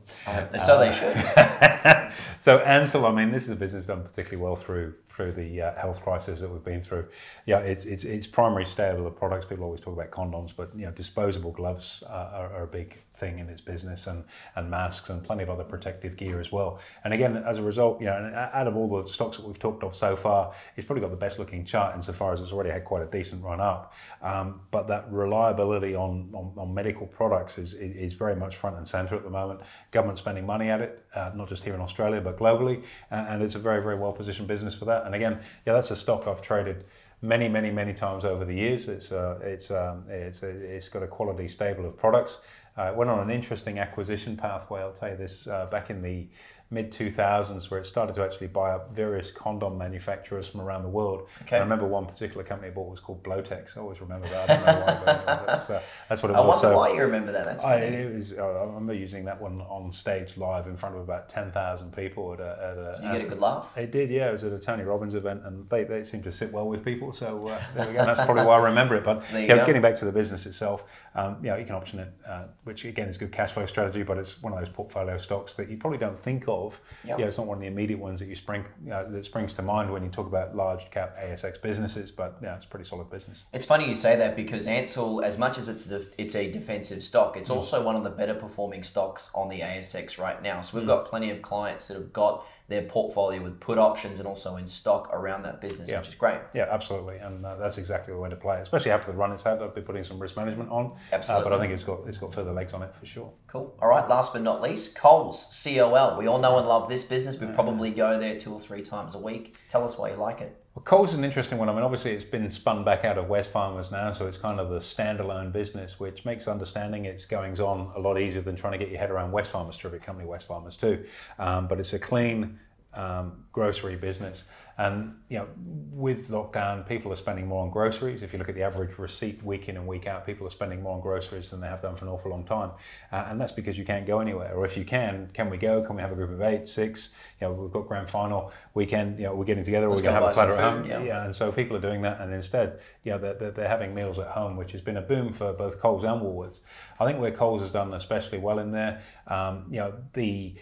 so 0.65 0.79
they 0.79 0.93
should. 0.93 2.13
so 2.39 2.59
Ansell, 2.59 3.07
I 3.07 3.11
mean, 3.13 3.33
this 3.33 3.43
is 3.43 3.51
a 3.51 3.57
business 3.57 3.87
done 3.87 4.05
particularly 4.05 4.41
well 4.41 4.55
through 4.55 4.95
through 5.15 5.33
the 5.33 5.63
uh, 5.63 5.75
health 5.81 6.03
crisis 6.03 6.41
that 6.41 6.51
we've 6.51 6.65
been 6.65 6.83
through. 6.83 7.07
Yeah, 7.47 7.59
it's 7.59 7.85
it's 7.85 8.05
its 8.05 8.27
primary 8.27 8.65
stable 8.65 9.07
of 9.07 9.17
products. 9.17 9.47
People 9.47 9.65
always 9.65 9.81
talk 9.81 9.95
about 9.95 10.11
condoms, 10.11 10.53
but 10.57 10.71
you 10.77 10.87
know, 10.87 10.91
disposable 10.91 11.53
gloves 11.53 12.03
uh, 12.07 12.31
are, 12.33 12.53
are 12.53 12.63
a 12.65 12.67
big 12.67 12.99
thing 13.15 13.39
in 13.39 13.49
its 13.49 13.61
business, 13.61 14.07
and 14.07 14.25
and 14.57 14.71
masks 14.71 15.11
and 15.11 15.23
plenty 15.23 15.43
of 15.43 15.51
other 15.51 15.65
protective 15.65 16.17
gear 16.17 16.41
as 16.41 16.51
well. 16.51 16.81
And 17.05 17.15
again, 17.15 17.37
as 17.37 17.59
a 17.59 17.63
result, 17.63 18.01
you 18.01 18.07
know, 18.07 18.51
out 18.53 18.67
of 18.67 18.77
all 18.77 19.03
the 19.03 19.09
stocks 19.09 19.37
that 19.37 19.47
we've 19.47 19.59
talked 19.59 19.85
of 19.85 19.95
so 19.95 20.17
far, 20.17 20.53
it's 20.77 20.87
probably 20.87 21.03
got 21.03 21.11
the 21.11 21.17
best 21.17 21.39
looking 21.39 21.65
chart 21.65 21.95
insofar 21.95 22.33
as 22.33 22.41
it's 22.41 22.53
already 22.53 22.71
had 22.71 22.85
quite 22.85 23.03
a 23.03 23.07
decent 23.07 23.43
run 23.43 23.61
up. 23.61 23.93
Um, 24.23 24.61
but 24.71 24.89
that 24.89 25.07
reliability 25.11 25.95
on, 25.95 26.31
on, 26.33 26.53
on 26.57 26.75
medical 26.75 27.07
products 27.07 27.59
is, 27.59 27.75
is 27.75 28.15
very 28.15 28.35
much 28.35 28.57
front 28.57 28.77
and 28.77 28.87
center 28.87 29.15
at 29.15 29.23
the 29.23 29.31
moment. 29.31 29.61
Government 29.91 30.19
spending 30.19 30.45
money 30.47 30.71
at 30.71 30.81
it, 30.81 31.05
uh, 31.15 31.31
not 31.35 31.49
just 31.49 31.63
here 31.63 31.75
in 31.75 31.81
Australia 31.81 32.21
but 32.21 32.39
globally, 32.39 32.83
and, 33.11 33.29
and 33.29 33.43
it's 33.43 33.55
a 33.55 33.59
very 33.59 33.83
very 33.83 33.97
well 33.97 34.13
positioned 34.13 34.49
business 34.49 34.75
for 34.75 34.87
that. 34.87 35.04
And 35.05 35.15
again, 35.15 35.41
yeah, 35.67 35.73
that's 35.75 35.91
a 35.91 35.97
stock 35.97 36.27
I've 36.27 36.43
traded 36.43 36.85
many 37.23 37.49
many 37.49 37.71
many 37.71 37.95
times 37.95 38.25
over 38.25 38.45
the 38.45 38.55
years. 38.55 38.89
It's 38.89 39.13
uh, 39.13 39.39
it's 39.43 39.71
um, 39.71 40.05
it's 40.09 40.43
it's 40.43 40.89
got 40.89 41.03
a 41.03 41.07
quality 41.07 41.49
stable 41.49 41.87
of 41.87 41.97
products. 41.97 42.39
Uh, 42.77 42.93
went 42.95 43.09
on 43.09 43.21
an 43.21 43.31
interesting 43.31 43.79
acquisition 43.79 44.37
pathway. 44.37 44.81
I'll 44.81 44.93
tell 44.93 45.11
you 45.11 45.17
this 45.17 45.47
uh, 45.47 45.67
back 45.67 45.91
in 45.91 46.03
the 46.03 46.29
mid 46.75 46.91
2000s, 46.93 47.71
where 47.71 47.79
it 47.81 47.87
started 47.87 48.15
to 48.17 48.23
actually 48.23 48.49
buy 48.49 48.73
up 48.73 48.95
various 48.95 49.31
condom 49.31 49.79
manufacturers 49.79 50.49
from 50.49 50.61
around 50.61 50.83
the 50.83 50.89
world. 50.89 51.29
Okay. 51.43 51.57
I 51.57 51.61
remember 51.61 51.87
one 51.87 52.05
particular 52.05 52.43
company 52.43 52.69
it 52.69 52.75
bought 52.75 52.91
was 52.91 53.01
called 53.01 53.23
Blowtex. 53.23 53.77
I 53.77 53.81
always 53.81 54.01
remember 54.01 54.29
that. 54.29 54.51
I 54.51 54.55
don't 54.55 54.67
know 54.67 54.73
why, 54.73 55.13
anyway, 55.13 55.45
that's, 55.47 55.71
uh, 55.71 55.83
that's 56.09 56.23
what 56.23 56.31
it 56.31 56.35
was. 56.35 56.43
I 56.43 56.47
wonder 56.49 56.61
So- 56.61 56.77
why 56.77 56.93
you 56.93 57.01
remember 57.03 57.33
that. 57.33 57.45
That's 57.45 57.65
I, 57.65 57.77
it 57.77 58.15
was, 58.15 58.33
I 58.33 58.45
remember 58.45 58.93
using 58.95 59.25
that 59.27 59.41
one 59.41 59.61
on 59.63 59.93
stage 59.93 60.37
live 60.37 60.67
in 60.67 60.77
front 60.77 60.97
of 60.97 61.03
about 61.03 61.29
10,000 61.29 61.95
people 61.95 62.33
at 62.35 62.41
a. 62.41 62.45
At 62.45 62.79
a 62.79 62.99
Did 63.01 63.05
you 63.07 63.13
get 63.19 63.27
a 63.27 63.29
good 63.31 63.41
laugh? 63.41 63.73
it 63.77 63.93
did, 63.93 64.11
yeah. 64.11 64.29
It 64.29 64.33
was 64.33 64.45
at 64.45 64.53
a 64.53 64.59
Tony 64.59 64.83
Robbins 64.83 65.15
event, 65.15 65.43
and 65.45 65.69
they, 65.71 65.85
they 65.85 66.03
seemed 66.03 66.25
to 66.25 66.33
sit 66.33 66.53
well 66.53 66.67
with 66.67 66.85
people. 66.85 67.13
So 67.13 67.49
uh, 67.49 67.63
there 67.77 67.87
we 67.87 67.93
go. 67.95 68.05
That's 68.05 68.21
probably 68.25 68.45
why 68.45 68.57
I 68.57 68.63
remember 68.65 68.97
it. 68.97 69.05
But 69.05 69.23
you 69.33 69.41
yeah, 69.41 69.65
getting 69.65 69.83
back 69.83 69.95
to 69.97 70.05
the 70.05 70.13
business 70.13 70.45
itself, 70.47 70.85
um, 71.15 71.37
you 71.43 71.51
know, 71.51 71.57
you 71.57 71.65
can 71.65 71.75
option 71.77 72.01
it, 72.01 72.13
uh, 72.29 72.45
which 72.65 72.85
again 72.85 73.09
is 73.09 73.17
good 73.19 73.31
cash 73.33 73.53
flow 73.53 73.67
strategy, 73.67 74.03
but 74.03 74.19
it's 74.19 74.43
one 74.43 74.53
of 74.53 74.59
those 74.59 74.69
portfolio 74.69 75.19
stocks 75.19 75.55
that 75.55 75.71
you 75.71 75.77
probably 75.77 75.99
don't 75.99 76.19
think 76.19 76.49
of. 76.67 76.81
Yep. 77.05 77.19
Yeah, 77.19 77.27
it's 77.27 77.39
not 77.39 77.47
one 77.47 77.57
of 77.59 77.61
the 77.61 77.67
immediate 77.69 77.99
ones 77.99 78.21
that 78.21 78.27
you 78.29 78.35
spring 78.35 78.65
uh, 78.93 79.05
that 79.05 79.25
springs 79.25 79.55
to 79.55 79.63
mind 79.63 79.93
when 79.93 80.03
you 80.03 80.09
talk 80.11 80.27
about 80.27 80.55
large 80.57 80.91
cap 80.91 81.17
ASX 81.19 81.61
businesses. 81.61 82.11
But 82.11 82.39
yeah, 82.43 82.57
it's 82.57 82.65
a 82.65 82.69
pretty 82.69 82.85
solid 82.85 83.11
business. 83.11 83.45
It's 83.53 83.65
funny 83.65 83.89
you 83.89 83.95
say 83.95 84.17
that 84.17 84.37
because 84.37 84.67
Ansell, 84.67 85.23
as 85.23 85.39
much 85.39 85.59
as 85.59 85.69
it's 85.69 85.85
the, 85.87 86.07
it's 86.19 86.35
a 86.35 86.51
defensive 86.51 87.03
stock, 87.03 87.35
Mm. 87.35 87.41
it's 87.41 87.51
also 87.51 87.83
one 87.83 87.97
of 87.97 88.05
the 88.05 88.11
better 88.11 88.35
performing 88.35 88.83
stocks 88.83 89.31
on 89.35 89.49
the 89.49 89.61
ASX 89.61 90.19
right 90.19 90.43
now. 90.43 90.61
So 90.61 90.77
Mm. 90.77 90.81
we've 90.81 90.89
got 90.89 91.07
plenty 91.07 91.31
of 91.31 91.43
clients 91.43 91.89
that 91.89 91.95
have 91.95 92.13
got 92.13 92.45
their 92.69 92.83
portfolio 92.83 93.43
with 93.43 93.61
put 93.61 93.77
options 93.77 94.19
and 94.19 94.27
also 94.27 94.57
in 94.57 94.67
stock 94.67 95.11
around 95.13 95.43
that 95.43 95.61
business, 95.61 95.91
Yeah. 95.91 95.99
which 95.99 96.09
is 96.09 96.15
great. 96.15 96.39
Yeah, 96.55 96.67
absolutely, 96.71 97.19
and 97.19 97.45
uh, 97.45 97.57
that's 97.57 97.77
exactly 97.77 98.15
the 98.15 98.19
way 98.19 98.31
to 98.31 98.37
play, 98.37 98.59
especially 98.61 98.91
after 98.91 99.13
the 99.13 99.19
run 99.19 99.33
it's 99.33 99.43
had. 99.43 99.61
I've 99.63 99.75
been 99.75 99.85
putting 99.85 100.03
some 100.03 100.19
risk 100.19 100.37
management 100.37 100.71
on, 100.71 100.87
uh, 100.87 100.99
Absolutely. 101.13 101.51
but 101.51 101.57
I 101.57 101.61
think 101.61 101.73
it's 101.75 101.85
got 101.85 102.01
it's 102.07 102.17
got 102.17 102.33
further 102.33 102.53
legs 102.53 102.73
on 102.73 102.83
it 102.83 102.95
for 102.95 103.05
sure. 103.05 103.31
Cool. 103.49 103.77
All 103.83 103.89
right. 103.89 104.09
Last 104.09 104.33
but 104.33 104.41
not 104.43 104.63
least, 104.63 104.95
Coles, 104.95 105.47
COL. 105.63 106.17
We 106.17 106.27
all 106.27 106.39
know 106.39 106.57
and 106.59 106.67
love 106.67 106.89
this 106.89 107.03
business. 107.03 107.39
We 107.39 107.49
probably 107.49 107.91
go 107.91 108.19
there 108.19 108.39
two 108.39 108.53
or 108.53 108.59
three 108.59 108.83
times 108.83 109.15
a 109.15 109.19
week. 109.19 109.57
Tell 109.71 109.85
us 109.85 109.99
why 109.99 110.11
you 110.11 110.17
like 110.17 110.41
it. 110.41 110.57
Well, 110.75 111.05
is 111.05 111.15
an 111.15 111.23
interesting 111.23 111.59
one. 111.59 111.69
I 111.69 111.73
mean, 111.73 111.85
obviously, 111.85 112.13
it's 112.13 112.25
been 112.25 112.51
spun 112.51 112.83
back 112.83 113.05
out 113.05 113.17
of 113.17 113.27
Wesfarmers 113.27 113.93
now, 113.93 114.11
so 114.11 114.27
it's 114.27 114.37
kind 114.37 114.59
of 114.59 114.71
the 114.71 114.79
standalone 114.79 115.53
business, 115.53 116.01
which 116.01 116.25
makes 116.25 116.49
understanding 116.49 117.05
its 117.05 117.25
goings 117.27 117.61
on 117.61 117.93
a 117.95 118.01
lot 118.01 118.19
easier 118.19 118.43
than 118.43 118.57
trying 118.57 118.73
to 118.73 118.79
get 118.79 118.89
your 118.89 118.99
head 118.99 119.13
around 119.13 119.31
Wesfarmers, 119.31 119.79
terrific 119.79 120.03
company, 120.03 120.29
Wesfarmers 120.29 120.79
too. 120.79 121.05
Um, 121.39 121.69
but 121.69 121.79
it's 121.79 121.93
a 121.93 121.99
clean 122.01 122.59
um, 122.95 123.45
grocery 123.53 123.97
business, 123.97 124.45
and 124.77 125.15
you 125.29 125.39
know, 125.39 125.49
with 125.93 126.29
lockdown, 126.31 126.87
people 126.89 127.13
are 127.13 127.17
spending 127.17 127.47
more 127.47 127.63
on 127.63 127.71
groceries. 127.71 128.23
If 128.23 128.33
you 128.33 128.39
look 128.39 128.49
at 128.49 128.55
the 128.55 128.63
average 128.63 128.99
receipt 128.99 129.43
week 129.43 129.69
in 129.69 129.77
and 129.77 129.87
week 129.87 130.07
out, 130.07 130.27
people 130.27 130.47
are 130.47 130.51
spending 130.51 130.83
more 130.83 130.95
on 130.95 131.01
groceries 131.01 131.51
than 131.51 131.61
they 131.61 131.69
have 131.69 131.81
done 131.81 131.95
for 131.95 132.05
an 132.07 132.11
awful 132.11 132.31
long 132.31 132.45
time, 132.45 132.71
uh, 133.13 133.27
and 133.29 133.41
that's 133.41 133.53
because 133.53 133.79
you 133.79 133.85
can't 133.85 134.07
go 134.07 134.21
anywhere. 134.21 134.55
Or 134.55 134.65
if 134.65 134.77
you 134.77 134.85
can, 134.85 135.31
can 135.33 135.51
we 135.51 135.57
go? 135.57 135.83
Can 135.83 135.97
we 135.97 136.03
have 136.03 136.13
a 136.13 136.15
group 136.15 136.31
of 136.31 136.43
eight, 136.43 136.67
six? 136.67 137.11
You 137.41 137.49
know, 137.49 137.53
we've 137.55 137.73
got 137.73 137.87
grand 137.87 138.11
final 138.11 138.53
weekend. 138.75 139.19
You 139.19 139.27
know, 139.27 139.35
we're 139.35 139.45
getting 139.45 139.65
together. 139.65 139.89
Let's 139.89 140.01
we're 140.01 140.11
going 140.11 140.21
to 140.21 140.27
have 140.27 140.31
a 140.31 140.35
platter 140.35 140.55
at 140.55 140.73
home. 140.73 140.87
yeah. 141.05 141.25
and 141.25 141.35
so 141.35 141.53
people 141.53 141.77
are 141.77 141.81
doing 141.81 142.03
that, 142.03 142.21
and 142.21 142.33
instead, 142.33 142.81
you 143.03 143.13
know, 143.13 143.19
they're, 143.19 143.35
they're, 143.35 143.51
they're 143.51 143.69
having 143.69 143.95
meals 143.95 144.19
at 144.19 144.29
home, 144.29 144.57
which 144.57 144.73
has 144.73 144.81
been 144.81 144.97
a 144.97 145.03
boom 145.03 145.33
for 145.33 145.53
both 145.53 145.81
Coles 145.81 146.05
and 146.05 146.21
Woolworths. 146.21 146.61
I 146.99 147.07
think 147.07 147.21
where 147.21 147.31
Coles 147.31 147.61
has 147.61 147.71
done 147.71 147.93
especially 147.95 148.39
well 148.39 148.59
in 148.59 148.73
there, 148.73 149.03
um, 149.27 149.67
you 149.71 149.79
know, 149.79 149.95
the 150.13 150.55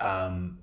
um, 0.00 0.58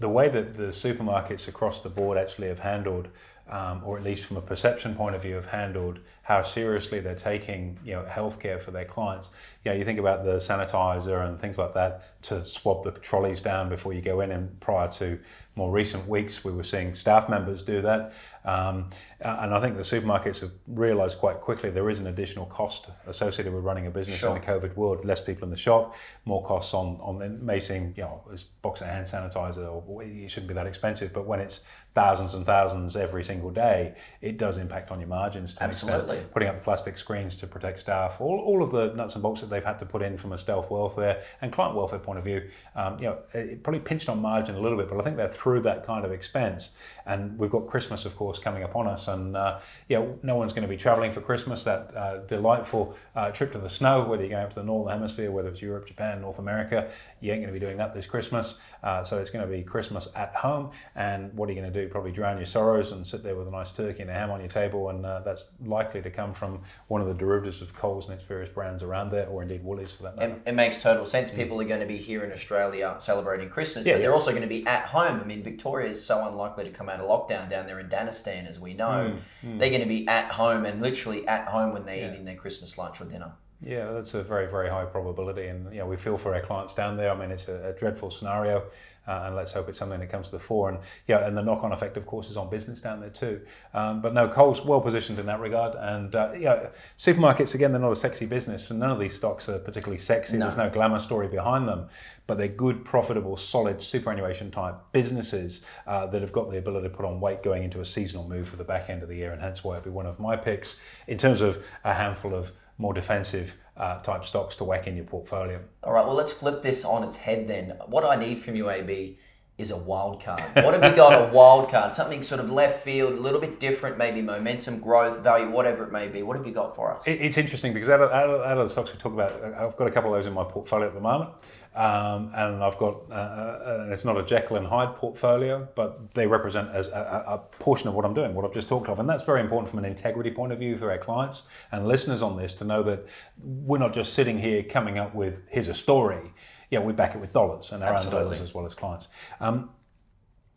the 0.00 0.08
way 0.08 0.28
that 0.28 0.56
the 0.56 0.68
supermarkets 0.68 1.46
across 1.46 1.80
the 1.80 1.88
board 1.90 2.18
actually 2.18 2.48
have 2.48 2.58
handled, 2.58 3.08
um, 3.48 3.82
or 3.84 3.98
at 3.98 4.02
least 4.02 4.24
from 4.24 4.38
a 4.38 4.42
perception 4.42 4.94
point 4.94 5.14
of 5.14 5.22
view, 5.22 5.34
have 5.34 5.46
handled 5.46 6.00
how 6.30 6.42
seriously 6.42 7.00
they're 7.00 7.16
taking, 7.16 7.76
you 7.84 7.92
know, 7.92 8.04
healthcare 8.08 8.60
for 8.60 8.70
their 8.70 8.84
clients. 8.84 9.30
You 9.64 9.72
know, 9.72 9.76
you 9.76 9.84
think 9.84 9.98
about 9.98 10.22
the 10.24 10.36
sanitizer 10.36 11.26
and 11.26 11.36
things 11.36 11.58
like 11.58 11.74
that 11.74 12.22
to 12.22 12.46
swab 12.46 12.84
the 12.84 12.92
trolleys 12.92 13.40
down 13.40 13.68
before 13.68 13.92
you 13.92 14.00
go 14.00 14.20
in. 14.20 14.30
And 14.30 14.60
prior 14.60 14.86
to 14.92 15.18
more 15.56 15.72
recent 15.72 16.06
weeks, 16.06 16.44
we 16.44 16.52
were 16.52 16.62
seeing 16.62 16.94
staff 16.94 17.28
members 17.28 17.62
do 17.62 17.82
that. 17.82 18.12
Um, 18.44 18.90
and 19.20 19.52
I 19.52 19.60
think 19.60 19.76
the 19.76 19.82
supermarkets 19.82 20.40
have 20.40 20.52
realised 20.68 21.18
quite 21.18 21.40
quickly 21.40 21.68
there 21.68 21.90
is 21.90 21.98
an 21.98 22.06
additional 22.06 22.46
cost 22.46 22.88
associated 23.08 23.52
with 23.52 23.64
running 23.64 23.86
a 23.88 23.90
business 23.90 24.18
Sure. 24.18 24.34
in 24.34 24.40
the 24.40 24.46
COVID 24.46 24.76
world. 24.76 25.04
Less 25.04 25.20
people 25.20 25.44
in 25.44 25.50
the 25.50 25.56
shop, 25.56 25.96
more 26.24 26.44
costs 26.44 26.72
on 26.74 26.98
on 27.02 27.20
it 27.20 27.42
may 27.42 27.58
seem 27.58 27.92
you 27.96 28.04
know 28.04 28.22
as 28.32 28.44
box 28.44 28.80
of 28.80 28.86
hand 28.86 29.04
sanitizer 29.04 29.66
or 29.68 30.02
it 30.02 30.30
shouldn't 30.30 30.48
be 30.48 30.54
that 30.54 30.66
expensive, 30.68 31.12
but 31.12 31.26
when 31.26 31.40
it's 31.40 31.60
thousands 31.94 32.34
and 32.34 32.46
thousands 32.46 32.96
every 32.96 33.24
single 33.24 33.50
day, 33.50 33.94
it 34.20 34.38
does 34.38 34.56
impact 34.58 34.90
on 34.92 35.00
your 35.00 35.08
margins 35.08 35.54
to 35.54 35.58
an 35.64 35.70
extent. 35.70 36.19
Putting 36.32 36.48
up 36.48 36.56
the 36.56 36.62
plastic 36.62 36.98
screens 36.98 37.36
to 37.36 37.46
protect 37.46 37.80
staff, 37.80 38.20
all, 38.20 38.38
all 38.40 38.62
of 38.62 38.70
the 38.70 38.92
nuts 38.94 39.14
and 39.14 39.22
bolts 39.22 39.40
that 39.40 39.50
they've 39.50 39.64
had 39.64 39.78
to 39.78 39.86
put 39.86 40.02
in 40.02 40.16
from 40.16 40.32
a 40.32 40.38
stealth 40.38 40.70
welfare 40.70 41.22
and 41.40 41.52
client 41.52 41.76
welfare 41.76 41.98
point 41.98 42.18
of 42.18 42.24
view, 42.24 42.48
um, 42.76 42.98
you 42.98 43.04
know, 43.04 43.18
it 43.32 43.62
probably 43.62 43.80
pinched 43.80 44.08
on 44.08 44.20
margin 44.20 44.54
a 44.54 44.60
little 44.60 44.78
bit, 44.78 44.88
but 44.88 44.98
I 44.98 45.02
think 45.02 45.16
they're 45.16 45.28
through 45.28 45.60
that 45.62 45.86
kind 45.86 46.04
of 46.04 46.12
expense. 46.12 46.76
And 47.06 47.38
we've 47.38 47.50
got 47.50 47.66
Christmas, 47.66 48.04
of 48.04 48.16
course, 48.16 48.38
coming 48.38 48.62
upon 48.62 48.86
us, 48.86 49.08
and 49.08 49.36
uh, 49.36 49.58
know, 49.88 50.18
no 50.22 50.36
one's 50.36 50.52
going 50.52 50.62
to 50.62 50.68
be 50.68 50.76
traveling 50.76 51.12
for 51.12 51.20
Christmas. 51.20 51.64
That 51.64 51.94
uh, 51.96 52.18
delightful 52.18 52.96
uh, 53.14 53.30
trip 53.30 53.52
to 53.52 53.58
the 53.58 53.68
snow, 53.68 54.04
whether 54.04 54.22
you're 54.22 54.30
going 54.30 54.44
up 54.44 54.50
to 54.50 54.56
the 54.56 54.64
northern 54.64 54.92
hemisphere, 54.92 55.30
whether 55.30 55.48
it's 55.48 55.62
Europe, 55.62 55.86
Japan, 55.86 56.20
North 56.20 56.38
America, 56.38 56.90
you 57.20 57.32
ain't 57.32 57.42
going 57.42 57.52
to 57.52 57.58
be 57.58 57.64
doing 57.64 57.76
that 57.78 57.94
this 57.94 58.06
Christmas. 58.06 58.56
Uh, 58.82 59.04
so 59.04 59.18
it's 59.18 59.30
going 59.30 59.46
to 59.46 59.50
be 59.50 59.62
Christmas 59.62 60.08
at 60.14 60.34
home. 60.34 60.70
And 60.94 61.32
what 61.34 61.48
are 61.48 61.52
you 61.52 61.60
going 61.60 61.72
to 61.72 61.82
do? 61.82 61.88
Probably 61.88 62.12
drown 62.12 62.36
your 62.36 62.46
sorrows 62.46 62.92
and 62.92 63.06
sit 63.06 63.22
there 63.22 63.36
with 63.36 63.48
a 63.48 63.50
nice 63.50 63.70
turkey 63.70 64.02
and 64.02 64.10
a 64.10 64.14
ham 64.14 64.30
on 64.30 64.40
your 64.40 64.48
table. 64.48 64.88
And 64.90 65.04
uh, 65.04 65.20
that's 65.20 65.44
likely 65.64 66.02
to 66.02 66.09
come 66.10 66.32
from 66.34 66.60
one 66.88 67.00
of 67.00 67.08
the 67.08 67.14
derivatives 67.14 67.60
of 67.62 67.74
Coles 67.74 68.06
and 68.08 68.14
its 68.14 68.24
various 68.24 68.50
brands 68.50 68.82
around 68.82 69.10
there, 69.10 69.26
or 69.28 69.42
indeed 69.42 69.62
Woolies 69.64 69.92
for 69.92 70.02
that 70.04 70.16
matter. 70.16 70.32
It, 70.44 70.50
it 70.50 70.54
makes 70.54 70.82
total 70.82 71.06
sense. 71.06 71.30
People 71.30 71.60
are 71.60 71.64
going 71.64 71.80
to 71.80 71.86
be 71.86 71.96
here 71.98 72.24
in 72.24 72.32
Australia 72.32 72.96
celebrating 72.98 73.48
Christmas, 73.48 73.84
Mm. 73.84 73.88
Yeah, 73.88 73.94
but 73.94 73.98
they're 73.98 74.08
yeah. 74.10 74.14
also 74.14 74.30
going 74.30 74.42
to 74.42 74.48
be 74.48 74.66
at 74.66 74.84
home. 74.86 75.20
I 75.20 75.24
mean, 75.24 75.42
Victoria 75.42 75.88
is 75.88 76.04
so 76.04 76.26
unlikely 76.28 76.64
to 76.64 76.70
come 76.70 76.88
out 76.88 77.00
of 77.00 77.08
lockdown 77.08 77.48
down 77.48 77.66
there 77.66 77.80
in 77.80 77.88
Danistan, 77.88 78.48
as 78.48 78.58
we 78.60 78.74
know. 78.74 79.16
Mm, 79.44 79.58
They're 79.58 79.70
going 79.70 79.82
to 79.82 79.86
be 79.88 80.06
at 80.08 80.30
home 80.32 80.64
and 80.64 80.80
literally 80.82 81.26
at 81.28 81.46
home 81.48 81.72
when 81.72 81.84
they're 81.86 81.96
Yeah. 81.96 82.12
eating 82.12 82.24
their 82.24 82.36
Christmas 82.36 82.76
lunch 82.78 83.00
or 83.00 83.04
dinner. 83.04 83.32
Yeah, 83.62 83.92
that's 83.92 84.14
a 84.14 84.22
very, 84.22 84.46
very 84.50 84.70
high 84.70 84.86
probability, 84.86 85.46
and 85.48 85.70
you 85.70 85.80
know 85.80 85.86
we 85.86 85.98
feel 85.98 86.16
for 86.16 86.34
our 86.34 86.40
clients 86.40 86.72
down 86.72 86.96
there. 86.96 87.10
I 87.10 87.14
mean, 87.14 87.30
it's 87.30 87.46
a, 87.46 87.68
a 87.68 87.78
dreadful 87.78 88.10
scenario, 88.10 88.64
uh, 89.10 89.24
and 89.26 89.34
let's 89.34 89.50
hope 89.50 89.68
it's 89.68 89.76
something 89.76 89.98
that 89.98 90.08
comes 90.08 90.26
to 90.26 90.32
the 90.32 90.38
fore. 90.38 90.68
And 90.68 90.78
yeah, 91.08 91.26
and 91.26 91.36
the 91.36 91.42
knock-on 91.42 91.72
effect, 91.72 91.96
of 91.96 92.06
course, 92.06 92.30
is 92.30 92.36
on 92.36 92.48
business 92.48 92.80
down 92.80 93.00
there 93.00 93.10
too. 93.10 93.40
Um, 93.74 94.00
but 94.00 94.14
no, 94.14 94.28
Coles 94.28 94.64
well 94.64 94.80
positioned 94.80 95.18
in 95.18 95.26
that 95.26 95.40
regard, 95.40 95.74
and 95.74 96.14
uh, 96.14 96.32
yeah, 96.38 96.68
supermarkets 96.96 97.56
again, 97.56 97.72
they're 97.72 97.80
not 97.80 97.90
a 97.90 97.96
sexy 97.96 98.26
business, 98.26 98.70
and 98.70 98.78
none 98.78 98.90
of 98.90 99.00
these 99.00 99.14
stocks 99.14 99.48
are 99.48 99.58
particularly 99.58 99.98
sexy. 99.98 100.36
No. 100.36 100.44
There's 100.44 100.56
no 100.56 100.70
glamour 100.70 101.00
story 101.00 101.26
behind 101.26 101.66
them, 101.66 101.88
but 102.28 102.38
they're 102.38 102.46
good, 102.46 102.84
profitable, 102.84 103.36
solid 103.36 103.82
superannuation 103.82 104.52
type 104.52 104.76
businesses 104.92 105.62
uh, 105.88 106.06
that 106.06 106.20
have 106.22 106.32
got 106.32 106.52
the 106.52 106.58
ability 106.58 106.88
to 106.88 106.94
put 106.94 107.04
on 107.04 107.20
weight 107.20 107.42
going 107.42 107.64
into 107.64 107.80
a 107.80 107.84
seasonal 107.84 108.28
move 108.28 108.48
for 108.48 108.56
the 108.56 108.64
back 108.64 108.88
end 108.88 109.02
of 109.02 109.08
the 109.08 109.16
year, 109.16 109.32
and 109.32 109.42
hence 109.42 109.64
why 109.64 109.72
it'd 109.72 109.84
be 109.84 109.90
one 109.90 110.06
of 110.06 110.20
my 110.20 110.36
picks 110.36 110.76
in 111.08 111.18
terms 111.18 111.40
of 111.40 111.64
a 111.82 111.94
handful 111.94 112.32
of 112.32 112.52
more 112.78 112.94
defensive 112.94 113.56
uh, 113.80 113.98
type 114.02 114.26
stocks 114.26 114.56
to 114.56 114.64
whack 114.64 114.86
in 114.86 114.94
your 114.94 115.06
portfolio. 115.06 115.58
All 115.82 115.94
right, 115.94 116.04
well, 116.04 116.14
let's 116.14 116.30
flip 116.32 116.62
this 116.62 116.84
on 116.84 117.02
its 117.02 117.16
head 117.16 117.48
then. 117.48 117.78
What 117.86 118.04
I 118.04 118.14
need 118.14 118.38
from 118.38 118.54
you, 118.54 118.68
AB, 118.68 119.18
is 119.60 119.70
a 119.70 119.76
wild 119.76 120.22
card. 120.22 120.42
What 120.54 120.74
have 120.74 120.84
you 120.84 120.96
got 120.96 121.12
a 121.12 121.32
wild 121.32 121.68
card? 121.68 121.94
Something 121.94 122.22
sort 122.22 122.40
of 122.40 122.50
left 122.50 122.82
field, 122.82 123.12
a 123.12 123.20
little 123.20 123.40
bit 123.40 123.60
different, 123.60 123.98
maybe 123.98 124.22
momentum, 124.22 124.80
growth, 124.80 125.20
value, 125.20 125.50
whatever 125.50 125.84
it 125.84 125.92
may 125.92 126.08
be. 126.08 126.22
What 126.22 126.36
have 126.36 126.46
you 126.46 126.52
got 126.52 126.74
for 126.74 126.96
us? 126.96 127.06
It, 127.06 127.20
it's 127.20 127.36
interesting 127.36 127.74
because 127.74 127.88
out 127.88 128.00
of, 128.00 128.10
out, 128.10 128.30
of, 128.30 128.40
out 128.40 128.58
of 128.58 128.64
the 128.64 128.70
stocks 128.70 128.92
we 128.92 128.98
talk 128.98 129.12
about, 129.12 129.32
I've 129.54 129.76
got 129.76 129.86
a 129.86 129.90
couple 129.90 130.14
of 130.14 130.18
those 130.18 130.26
in 130.26 130.32
my 130.32 130.44
portfolio 130.44 130.88
at 130.88 130.94
the 130.94 131.00
moment. 131.00 131.30
Um, 131.72 132.32
and 132.34 132.64
I've 132.64 132.76
got, 132.78 133.02
uh, 133.10 133.14
uh, 133.14 133.78
and 133.82 133.92
it's 133.92 134.04
not 134.04 134.16
a 134.16 134.24
Jekyll 134.24 134.56
and 134.56 134.66
Hyde 134.66 134.96
portfolio, 134.96 135.68
but 135.76 136.12
they 136.14 136.26
represent 136.26 136.68
as 136.70 136.88
a, 136.88 137.24
a 137.28 137.38
portion 137.60 137.86
of 137.88 137.94
what 137.94 138.04
I'm 138.04 138.12
doing, 138.12 138.34
what 138.34 138.44
I've 138.44 138.52
just 138.52 138.66
talked 138.66 138.88
of. 138.88 138.98
And 138.98 139.08
that's 139.08 139.22
very 139.22 139.40
important 139.40 139.70
from 139.70 139.78
an 139.78 139.84
integrity 139.84 140.32
point 140.32 140.52
of 140.52 140.58
view 140.58 140.76
for 140.76 140.90
our 140.90 140.98
clients 140.98 141.44
and 141.70 141.86
listeners 141.86 142.22
on 142.22 142.36
this 142.36 142.54
to 142.54 142.64
know 142.64 142.82
that 142.82 143.06
we're 143.40 143.78
not 143.78 143.92
just 143.92 144.14
sitting 144.14 144.38
here 144.38 144.64
coming 144.64 144.98
up 144.98 145.14
with, 145.14 145.42
here's 145.48 145.68
a 145.68 145.74
story. 145.74 146.32
Yeah, 146.70 146.80
we 146.80 146.92
back 146.92 147.14
it 147.14 147.20
with 147.20 147.32
dollars 147.32 147.72
and 147.72 147.82
our 147.82 147.94
Absolutely. 147.94 148.18
own 148.18 148.24
dollars 148.26 148.40
as 148.40 148.54
well 148.54 148.64
as 148.64 148.74
clients. 148.74 149.08
Um, 149.40 149.70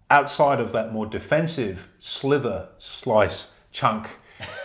outside 0.09 0.59
of 0.59 0.71
that 0.73 0.93
more 0.93 1.05
defensive 1.05 1.89
slither, 1.97 2.69
slice, 2.77 3.47
chunk 3.71 4.07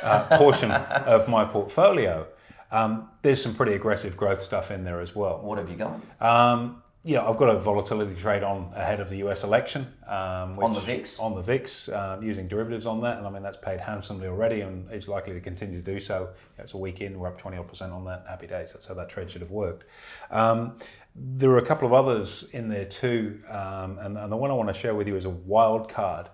uh, 0.02 0.24
portion 0.38 0.70
of 0.70 1.28
my 1.28 1.44
portfolio, 1.44 2.26
um, 2.70 3.08
there's 3.22 3.42
some 3.42 3.54
pretty 3.54 3.72
aggressive 3.72 4.16
growth 4.16 4.42
stuff 4.42 4.70
in 4.70 4.84
there 4.84 5.00
as 5.00 5.14
well. 5.14 5.40
What 5.40 5.58
have 5.58 5.70
you 5.70 5.76
got? 5.76 6.00
Um, 6.20 6.82
yeah, 7.04 7.26
I've 7.26 7.36
got 7.36 7.48
a 7.48 7.58
volatility 7.58 8.14
trade 8.16 8.42
on 8.42 8.72
ahead 8.74 8.98
of 8.98 9.08
the 9.08 9.18
US 9.18 9.44
election. 9.44 9.86
Um, 10.06 10.56
which, 10.56 10.64
On 10.64 10.72
the 10.72 10.80
VIX? 10.80 11.18
On 11.20 11.34
the 11.34 11.42
VIX, 11.42 11.88
um, 11.90 12.22
using 12.22 12.48
derivatives 12.48 12.86
on 12.86 13.00
that. 13.02 13.18
And 13.18 13.26
I 13.26 13.30
mean, 13.30 13.42
that's 13.42 13.56
paid 13.56 13.78
handsomely 13.78 14.26
already 14.26 14.62
and 14.62 14.90
it's 14.90 15.06
likely 15.06 15.32
to 15.34 15.40
continue 15.40 15.80
to 15.80 15.92
do 15.94 16.00
so. 16.00 16.30
It's 16.58 16.74
a 16.74 16.78
week 16.78 17.00
in, 17.00 17.18
we're 17.18 17.28
up 17.28 17.38
20 17.38 17.56
odd 17.56 17.68
percent 17.68 17.92
on 17.92 18.04
that. 18.06 18.24
Happy 18.28 18.48
days. 18.48 18.72
That's 18.72 18.86
how 18.86 18.94
that 18.94 19.08
trade 19.08 19.30
should 19.30 19.42
have 19.42 19.52
worked. 19.52 19.84
Um, 20.30 20.76
there 21.14 21.50
are 21.50 21.58
a 21.58 21.66
couple 21.66 21.86
of 21.86 21.94
others 21.94 22.48
in 22.52 22.68
there 22.68 22.84
too. 22.84 23.40
Um, 23.48 23.98
and, 24.00 24.18
and 24.18 24.30
the 24.30 24.36
one 24.36 24.50
I 24.50 24.54
want 24.54 24.68
to 24.68 24.74
share 24.74 24.94
with 24.94 25.06
you 25.06 25.14
is 25.14 25.24
a 25.24 25.30
wild 25.30 25.88
card. 25.88 26.28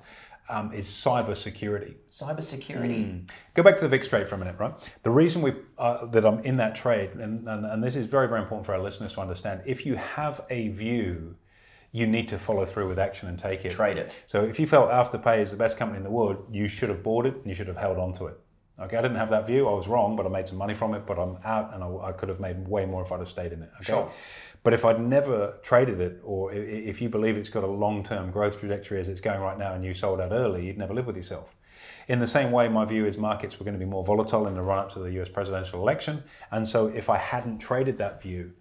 Um, 0.46 0.74
is 0.74 0.86
cyber 0.86 1.34
security. 1.34 1.96
Cybersecurity. 2.10 3.30
Go 3.54 3.62
back 3.62 3.76
to 3.76 3.82
the 3.82 3.88
VIX 3.88 4.08
trade 4.08 4.28
for 4.28 4.34
a 4.34 4.38
minute, 4.38 4.56
right? 4.58 4.74
The 5.02 5.10
reason 5.10 5.40
we 5.40 5.54
uh, 5.78 6.04
that 6.06 6.22
I'm 6.26 6.40
in 6.40 6.58
that 6.58 6.76
trade, 6.76 7.12
and, 7.12 7.48
and, 7.48 7.64
and 7.64 7.82
this 7.82 7.96
is 7.96 8.04
very, 8.04 8.28
very 8.28 8.42
important 8.42 8.66
for 8.66 8.74
our 8.74 8.80
listeners 8.82 9.14
to 9.14 9.22
understand, 9.22 9.62
if 9.64 9.86
you 9.86 9.94
have 9.94 10.42
a 10.50 10.68
view, 10.68 11.36
you 11.92 12.06
need 12.06 12.28
to 12.28 12.38
follow 12.38 12.66
through 12.66 12.88
with 12.88 12.98
action 12.98 13.28
and 13.28 13.38
take 13.38 13.64
it. 13.64 13.70
Trade 13.70 13.96
it. 13.96 14.14
So 14.26 14.42
if 14.42 14.58
you 14.58 14.66
felt 14.66 14.90
Afterpay 14.90 15.38
is 15.38 15.52
the 15.52 15.56
best 15.56 15.78
company 15.78 15.96
in 15.96 16.04
the 16.04 16.10
world, 16.10 16.44
you 16.50 16.66
should 16.66 16.88
have 16.88 17.02
bought 17.02 17.24
it 17.24 17.36
and 17.36 17.46
you 17.46 17.54
should 17.54 17.68
have 17.68 17.76
held 17.76 17.98
on 17.98 18.12
to 18.14 18.26
it. 18.26 18.38
Okay, 18.80 18.96
I 18.96 19.02
didn't 19.02 19.18
have 19.18 19.30
that 19.30 19.46
view. 19.46 19.68
I 19.68 19.72
was 19.72 19.86
wrong, 19.86 20.16
but 20.16 20.26
I 20.26 20.28
made 20.28 20.48
some 20.48 20.58
money 20.58 20.74
from 20.74 20.94
it. 20.94 21.06
But 21.06 21.18
I'm 21.18 21.38
out, 21.44 21.72
and 21.74 21.84
I, 21.84 22.08
I 22.08 22.12
could 22.12 22.28
have 22.28 22.40
made 22.40 22.66
way 22.66 22.86
more 22.86 23.02
if 23.02 23.12
I'd 23.12 23.20
have 23.20 23.28
stayed 23.28 23.52
in 23.52 23.62
it. 23.62 23.70
Okay? 23.76 23.92
Sure. 23.92 24.10
But 24.64 24.72
if 24.74 24.84
I'd 24.84 25.00
never 25.00 25.58
traded 25.62 26.00
it, 26.00 26.20
or 26.24 26.52
if 26.52 27.00
you 27.00 27.08
believe 27.08 27.36
it's 27.36 27.50
got 27.50 27.64
a 27.64 27.68
long-term 27.68 28.30
growth 28.30 28.58
trajectory 28.58 28.98
as 28.98 29.08
it's 29.08 29.20
going 29.20 29.40
right 29.40 29.58
now, 29.58 29.74
and 29.74 29.84
you 29.84 29.94
sold 29.94 30.20
out 30.20 30.32
early, 30.32 30.66
you'd 30.66 30.78
never 30.78 30.94
live 30.94 31.06
with 31.06 31.16
yourself. 31.16 31.54
In 32.08 32.18
the 32.18 32.26
same 32.26 32.50
way, 32.50 32.68
my 32.68 32.84
view 32.84 33.06
is 33.06 33.16
markets 33.16 33.58
were 33.58 33.64
going 33.64 33.78
to 33.78 33.84
be 33.84 33.88
more 33.88 34.04
volatile 34.04 34.46
in 34.46 34.54
the 34.54 34.62
run-up 34.62 34.92
to 34.94 35.00
the 35.00 35.12
U.S. 35.12 35.28
presidential 35.28 35.80
election, 35.80 36.24
and 36.50 36.66
so 36.66 36.86
if 36.88 37.10
I 37.10 37.18
hadn't 37.18 37.58
traded 37.58 37.98
that 37.98 38.22
view, 38.22 38.52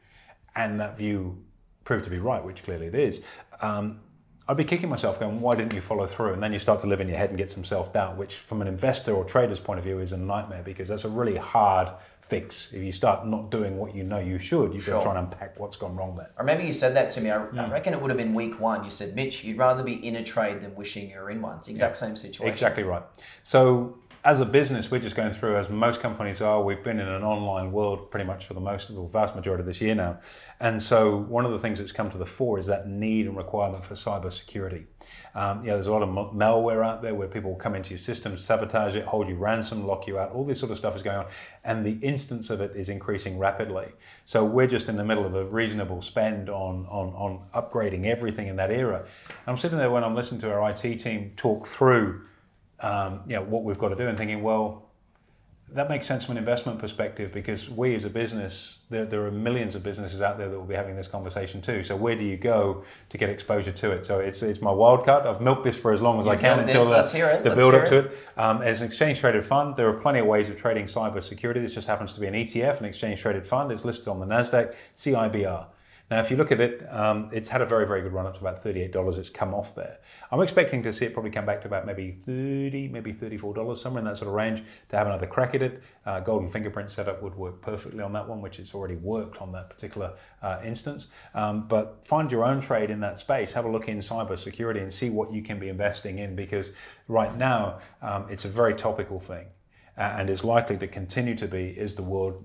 and 0.55 0.79
that 0.79 0.97
view 0.97 1.41
proved 1.85 2.03
to 2.03 2.09
be 2.09 2.19
right, 2.19 2.43
which 2.43 2.63
clearly 2.63 2.87
it 2.87 2.95
is, 2.95 3.21
um, 3.61 3.99
I'd 4.45 4.57
be 4.57 4.65
kicking 4.65 4.89
myself 4.89 5.19
going, 5.21 5.39
why 5.39 5.55
didn't 5.55 5.73
you 5.73 5.79
follow 5.79 6.05
through? 6.05 6.33
And 6.33 6.43
then 6.43 6.51
you 6.51 6.59
start 6.59 6.81
to 6.81 6.87
live 6.87 6.99
in 6.99 7.07
your 7.07 7.17
head 7.17 7.29
and 7.29 7.37
get 7.37 7.49
some 7.49 7.63
self 7.63 7.93
doubt, 7.93 8.17
which 8.17 8.35
from 8.35 8.61
an 8.61 8.67
investor 8.67 9.13
or 9.13 9.23
trader's 9.23 9.59
point 9.59 9.79
of 9.79 9.85
view 9.85 9.99
is 9.99 10.11
a 10.11 10.17
nightmare 10.17 10.63
because 10.63 10.89
that's 10.89 11.05
a 11.05 11.09
really 11.09 11.37
hard 11.37 11.89
fix. 12.19 12.71
If 12.73 12.83
you 12.83 12.91
start 12.91 13.25
not 13.25 13.51
doing 13.51 13.77
what 13.77 13.95
you 13.95 14.03
know 14.03 14.19
you 14.19 14.37
should, 14.39 14.73
you've 14.73 14.85
got 14.85 14.97
to 14.97 15.03
try 15.03 15.17
and 15.17 15.25
unpack 15.31 15.57
what's 15.59 15.77
gone 15.77 15.95
wrong 15.95 16.17
there. 16.17 16.29
I 16.37 16.41
remember 16.41 16.65
you 16.65 16.73
said 16.73 16.93
that 16.95 17.11
to 17.11 17.21
me. 17.21 17.31
I, 17.31 17.41
I 17.41 17.47
mm. 17.47 17.71
reckon 17.71 17.93
it 17.93 18.01
would 18.01 18.11
have 18.11 18.17
been 18.17 18.33
week 18.33 18.59
one. 18.59 18.83
You 18.83 18.89
said, 18.89 19.15
Mitch, 19.15 19.45
you'd 19.45 19.57
rather 19.57 19.81
be 19.81 20.05
in 20.05 20.17
a 20.17 20.23
trade 20.23 20.61
than 20.61 20.75
wishing 20.75 21.09
you 21.09 21.19
were 21.19 21.29
in 21.29 21.41
one. 21.41 21.57
It's 21.57 21.67
the 21.67 21.71
exact 21.71 21.95
same 21.95 22.17
situation. 22.17 22.51
Exactly 22.51 22.83
right. 22.83 23.03
So 23.43 23.97
as 24.25 24.39
a 24.39 24.45
business, 24.45 24.89
we're 24.89 24.99
just 24.99 25.17
going 25.17 25.33
through, 25.33 25.57
as 25.57 25.69
most 25.69 25.99
companies 25.99 26.39
are, 26.39 26.63
we've 26.63 26.81
been 26.81 26.97
in 26.97 27.07
an 27.09 27.23
online 27.23 27.73
world 27.73 28.09
pretty 28.09 28.25
much 28.25 28.45
for 28.45 28.53
the 28.53 28.59
most, 28.61 28.87
the 28.87 29.03
vast 29.03 29.35
majority 29.35 29.61
of 29.61 29.65
this 29.65 29.81
year 29.81 29.95
now. 29.95 30.17
And 30.61 30.81
so 30.81 31.17
one 31.17 31.45
of 31.45 31.51
the 31.51 31.59
things 31.59 31.79
that's 31.79 31.91
come 31.91 32.09
to 32.09 32.17
the 32.17 32.25
fore 32.25 32.57
is 32.57 32.65
that 32.67 32.87
need 32.87 33.27
and 33.27 33.35
requirement 33.35 33.83
for 33.83 33.95
cyber 33.95 34.31
security. 34.31 34.85
Um, 35.35 35.61
you 35.61 35.67
know, 35.67 35.73
there's 35.73 35.87
a 35.87 35.91
lot 35.91 36.03
of 36.03 36.09
malware 36.09 36.85
out 36.85 37.01
there 37.01 37.13
where 37.13 37.27
people 37.27 37.53
come 37.55 37.75
into 37.75 37.89
your 37.89 37.97
system, 37.97 38.37
sabotage 38.37 38.95
it, 38.95 39.03
hold 39.03 39.27
you 39.27 39.35
ransom, 39.35 39.85
lock 39.85 40.07
you 40.07 40.17
out. 40.17 40.31
All 40.31 40.45
this 40.45 40.59
sort 40.59 40.71
of 40.71 40.77
stuff 40.77 40.95
is 40.95 41.01
going 41.01 41.17
on, 41.17 41.25
and 41.65 41.85
the 41.85 41.97
instance 42.01 42.49
of 42.49 42.61
it 42.61 42.75
is 42.77 42.87
increasing 42.87 43.37
rapidly. 43.37 43.87
So 44.23 44.45
we're 44.45 44.67
just 44.67 44.87
in 44.87 44.95
the 44.95 45.03
middle 45.03 45.25
of 45.25 45.35
a 45.35 45.43
reasonable 45.43 46.01
spend 46.01 46.49
on 46.49 46.85
on, 46.85 47.09
on 47.09 47.41
upgrading 47.53 48.05
everything 48.05 48.47
in 48.47 48.55
that 48.55 48.71
era. 48.71 49.05
I'm 49.47 49.57
sitting 49.57 49.79
there 49.79 49.91
when 49.91 50.03
I'm 50.03 50.15
listening 50.15 50.39
to 50.41 50.51
our 50.51 50.69
IT 50.69 50.99
team 50.99 51.33
talk 51.35 51.67
through 51.67 52.21
um, 52.83 53.21
you 53.27 53.35
know, 53.35 53.43
what 53.43 53.63
we've 53.63 53.79
got 53.79 53.89
to 53.89 53.95
do 53.95 54.07
and 54.07 54.17
thinking, 54.17 54.43
well, 54.43 54.83
that 55.71 55.89
makes 55.89 56.05
sense 56.05 56.25
from 56.25 56.33
an 56.33 56.37
investment 56.37 56.77
perspective 56.77 57.31
because 57.33 57.67
we 57.69 57.95
as 57.95 58.05
a 58.05 58.09
business, 58.09 58.79
there, 58.91 59.05
there 59.05 59.25
are 59.25 59.31
millions 59.31 59.73
of 59.73 59.81
businesses 59.81 60.21
out 60.21 60.37
there 60.37 60.47
that 60.47 60.57
will 60.59 60.67
be 60.67 60.75
having 60.75 60.95
this 60.95 61.07
conversation 61.07 61.61
too. 61.61 61.83
So 61.83 61.95
where 61.95 62.15
do 62.15 62.23
you 62.23 62.37
go 62.37 62.83
to 63.09 63.17
get 63.17 63.29
exposure 63.29 63.71
to 63.71 63.91
it? 63.91 64.05
So 64.05 64.19
it's, 64.19 64.43
it's 64.43 64.61
my 64.61 64.69
wild 64.71 65.03
card. 65.03 65.25
I've 65.25 65.41
milked 65.41 65.63
this 65.63 65.75
for 65.75 65.91
as 65.91 66.01
long 66.01 66.19
as 66.19 66.27
I 66.27 66.33
You've 66.33 66.41
can 66.41 66.59
until 66.59 66.81
this. 66.81 66.89
the, 66.89 66.95
Let's 66.95 67.11
hear 67.11 67.27
it. 67.27 67.43
the 67.43 67.55
build 67.55 67.73
up 67.73 67.85
to 67.85 67.99
it. 67.99 68.17
Um, 68.37 68.61
as 68.61 68.81
an 68.81 68.87
exchange 68.87 69.19
traded 69.19 69.43
fund, 69.45 69.75
there 69.75 69.87
are 69.89 69.93
plenty 69.93 70.19
of 70.19 70.27
ways 70.27 70.47
of 70.47 70.57
trading 70.57 70.85
cyber 70.85 71.23
security. 71.23 71.59
This 71.59 71.73
just 71.73 71.87
happens 71.87 72.13
to 72.13 72.19
be 72.19 72.27
an 72.27 72.35
ETF, 72.35 72.79
an 72.79 72.85
exchange 72.85 73.21
traded 73.21 73.47
fund. 73.47 73.71
It's 73.71 73.85
listed 73.85 74.09
on 74.09 74.19
the 74.19 74.27
NASDAQ, 74.27 74.75
CIBR. 74.95 75.65
Now, 76.11 76.19
if 76.19 76.29
you 76.29 76.37
look 76.37 76.51
at 76.51 76.59
it, 76.59 76.85
um, 76.93 77.29
it's 77.31 77.47
had 77.47 77.61
a 77.61 77.65
very, 77.65 77.87
very 77.87 78.01
good 78.01 78.11
run 78.11 78.25
up 78.25 78.33
to 78.35 78.39
about 78.41 78.61
$38. 78.61 79.17
It's 79.17 79.29
come 79.29 79.53
off 79.53 79.73
there. 79.73 79.99
I'm 80.31 80.41
expecting 80.41 80.83
to 80.83 80.91
see 80.91 81.05
it 81.05 81.13
probably 81.13 81.31
come 81.31 81.45
back 81.45 81.61
to 81.61 81.67
about 81.67 81.85
maybe 81.85 82.11
30 82.11 82.89
maybe 82.89 83.13
$34, 83.13 83.77
somewhere 83.77 83.99
in 83.99 84.05
that 84.05 84.17
sort 84.17 84.27
of 84.27 84.33
range 84.33 84.63
to 84.89 84.97
have 84.97 85.07
another 85.07 85.25
crack 85.25 85.55
at 85.55 85.61
it. 85.61 85.81
Uh, 86.05 86.19
golden 86.19 86.49
fingerprint 86.49 86.89
setup 86.89 87.23
would 87.23 87.35
work 87.35 87.61
perfectly 87.61 88.03
on 88.03 88.11
that 88.13 88.27
one, 88.27 88.41
which 88.41 88.59
it's 88.59 88.75
already 88.75 88.95
worked 88.95 89.41
on 89.41 89.51
that 89.53 89.69
particular 89.69 90.13
uh, 90.41 90.59
instance. 90.63 91.07
Um, 91.33 91.67
but 91.67 92.05
find 92.05 92.31
your 92.31 92.43
own 92.43 92.59
trade 92.59 92.89
in 92.89 92.99
that 92.99 93.17
space. 93.17 93.53
Have 93.53 93.65
a 93.65 93.71
look 93.71 93.87
in 93.87 93.99
cyber 93.99 94.37
security 94.37 94.81
and 94.81 94.91
see 94.91 95.09
what 95.09 95.33
you 95.33 95.41
can 95.41 95.57
be 95.57 95.69
investing 95.69 96.19
in 96.19 96.35
because 96.35 96.73
right 97.07 97.35
now 97.35 97.79
um, 98.01 98.27
it's 98.29 98.45
a 98.45 98.49
very 98.49 98.75
topical 98.75 99.19
thing 99.19 99.45
and 99.95 100.29
is 100.29 100.43
likely 100.43 100.77
to 100.77 100.87
continue 100.87 101.35
to 101.35 101.47
be 101.47 101.77
as 101.79 101.95
the 101.95 102.03
world 102.03 102.43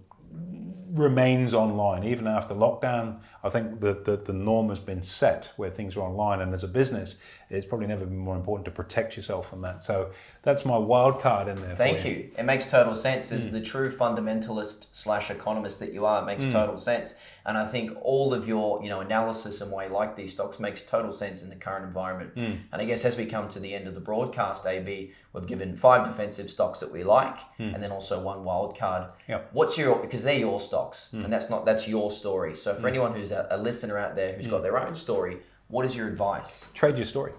remains 0.90 1.54
online 1.54 2.04
even 2.04 2.26
after 2.26 2.54
lockdown. 2.54 3.20
I 3.44 3.50
think 3.50 3.80
the, 3.80 3.94
the, 4.04 4.16
the 4.16 4.32
norm 4.32 4.68
has 4.68 4.80
been 4.80 5.02
set 5.02 5.52
where 5.56 5.70
things 5.70 5.96
are 5.96 6.00
online, 6.00 6.40
and 6.40 6.54
as 6.54 6.64
a 6.64 6.68
business, 6.68 7.16
it's 7.50 7.66
probably 7.66 7.86
never 7.86 8.04
been 8.04 8.18
more 8.18 8.36
important 8.36 8.64
to 8.66 8.70
protect 8.70 9.16
yourself 9.16 9.48
from 9.48 9.62
that. 9.62 9.82
So 9.82 10.10
that's 10.42 10.64
my 10.64 10.76
wild 10.76 11.20
card 11.20 11.48
in 11.48 11.60
there. 11.60 11.70
for 11.70 11.76
Thank 11.76 12.04
you. 12.04 12.30
It 12.36 12.44
makes 12.44 12.66
total 12.66 12.94
sense. 12.94 13.32
As 13.32 13.46
hmm. 13.46 13.52
the 13.52 13.60
true 13.60 13.90
fundamentalist 13.90 14.86
slash 14.92 15.30
economist 15.30 15.80
that 15.80 15.92
you 15.92 16.04
are, 16.04 16.22
it 16.22 16.26
makes 16.26 16.44
hmm. 16.44 16.52
total 16.52 16.76
sense. 16.76 17.14
And 17.46 17.56
I 17.56 17.66
think 17.66 17.96
all 18.02 18.34
of 18.34 18.46
your, 18.46 18.82
you 18.82 18.90
know, 18.90 19.00
analysis 19.00 19.62
and 19.62 19.70
why 19.70 19.86
you 19.86 19.92
like 19.92 20.14
these 20.14 20.32
stocks 20.32 20.60
makes 20.60 20.82
total 20.82 21.12
sense 21.12 21.42
in 21.42 21.48
the 21.48 21.56
current 21.56 21.86
environment. 21.86 22.32
Hmm. 22.34 22.56
And 22.72 22.82
I 22.82 22.84
guess 22.84 23.06
as 23.06 23.16
we 23.16 23.24
come 23.24 23.48
to 23.48 23.60
the 23.60 23.74
end 23.74 23.88
of 23.88 23.94
the 23.94 24.00
broadcast, 24.00 24.66
AB, 24.66 25.12
we've 25.32 25.46
given 25.46 25.74
five 25.74 26.04
defensive 26.04 26.50
stocks 26.50 26.80
that 26.80 26.92
we 26.92 27.04
like, 27.04 27.38
and 27.58 27.82
then 27.82 27.90
also 27.90 28.20
one 28.20 28.44
wild 28.44 28.76
card. 28.76 29.10
Yep. 29.28 29.50
What's 29.52 29.78
your 29.78 29.96
because 29.96 30.22
they're 30.22 30.38
your 30.38 30.60
stocks, 30.60 31.08
and 31.12 31.32
that's 31.32 31.48
not 31.48 31.64
that's 31.64 31.88
your 31.88 32.10
story. 32.10 32.54
So 32.54 32.74
for 32.74 32.88
anyone 32.88 33.14
who's 33.14 33.32
a, 33.32 33.46
a 33.50 33.56
listener 33.56 33.96
out 33.96 34.14
there 34.14 34.34
who's 34.34 34.46
got 34.46 34.62
their 34.62 34.78
own 34.78 34.94
story, 34.94 35.38
what 35.68 35.84
is 35.84 35.94
your 35.94 36.08
advice? 36.08 36.66
trade 36.74 36.96
your 36.96 37.04
story. 37.04 37.32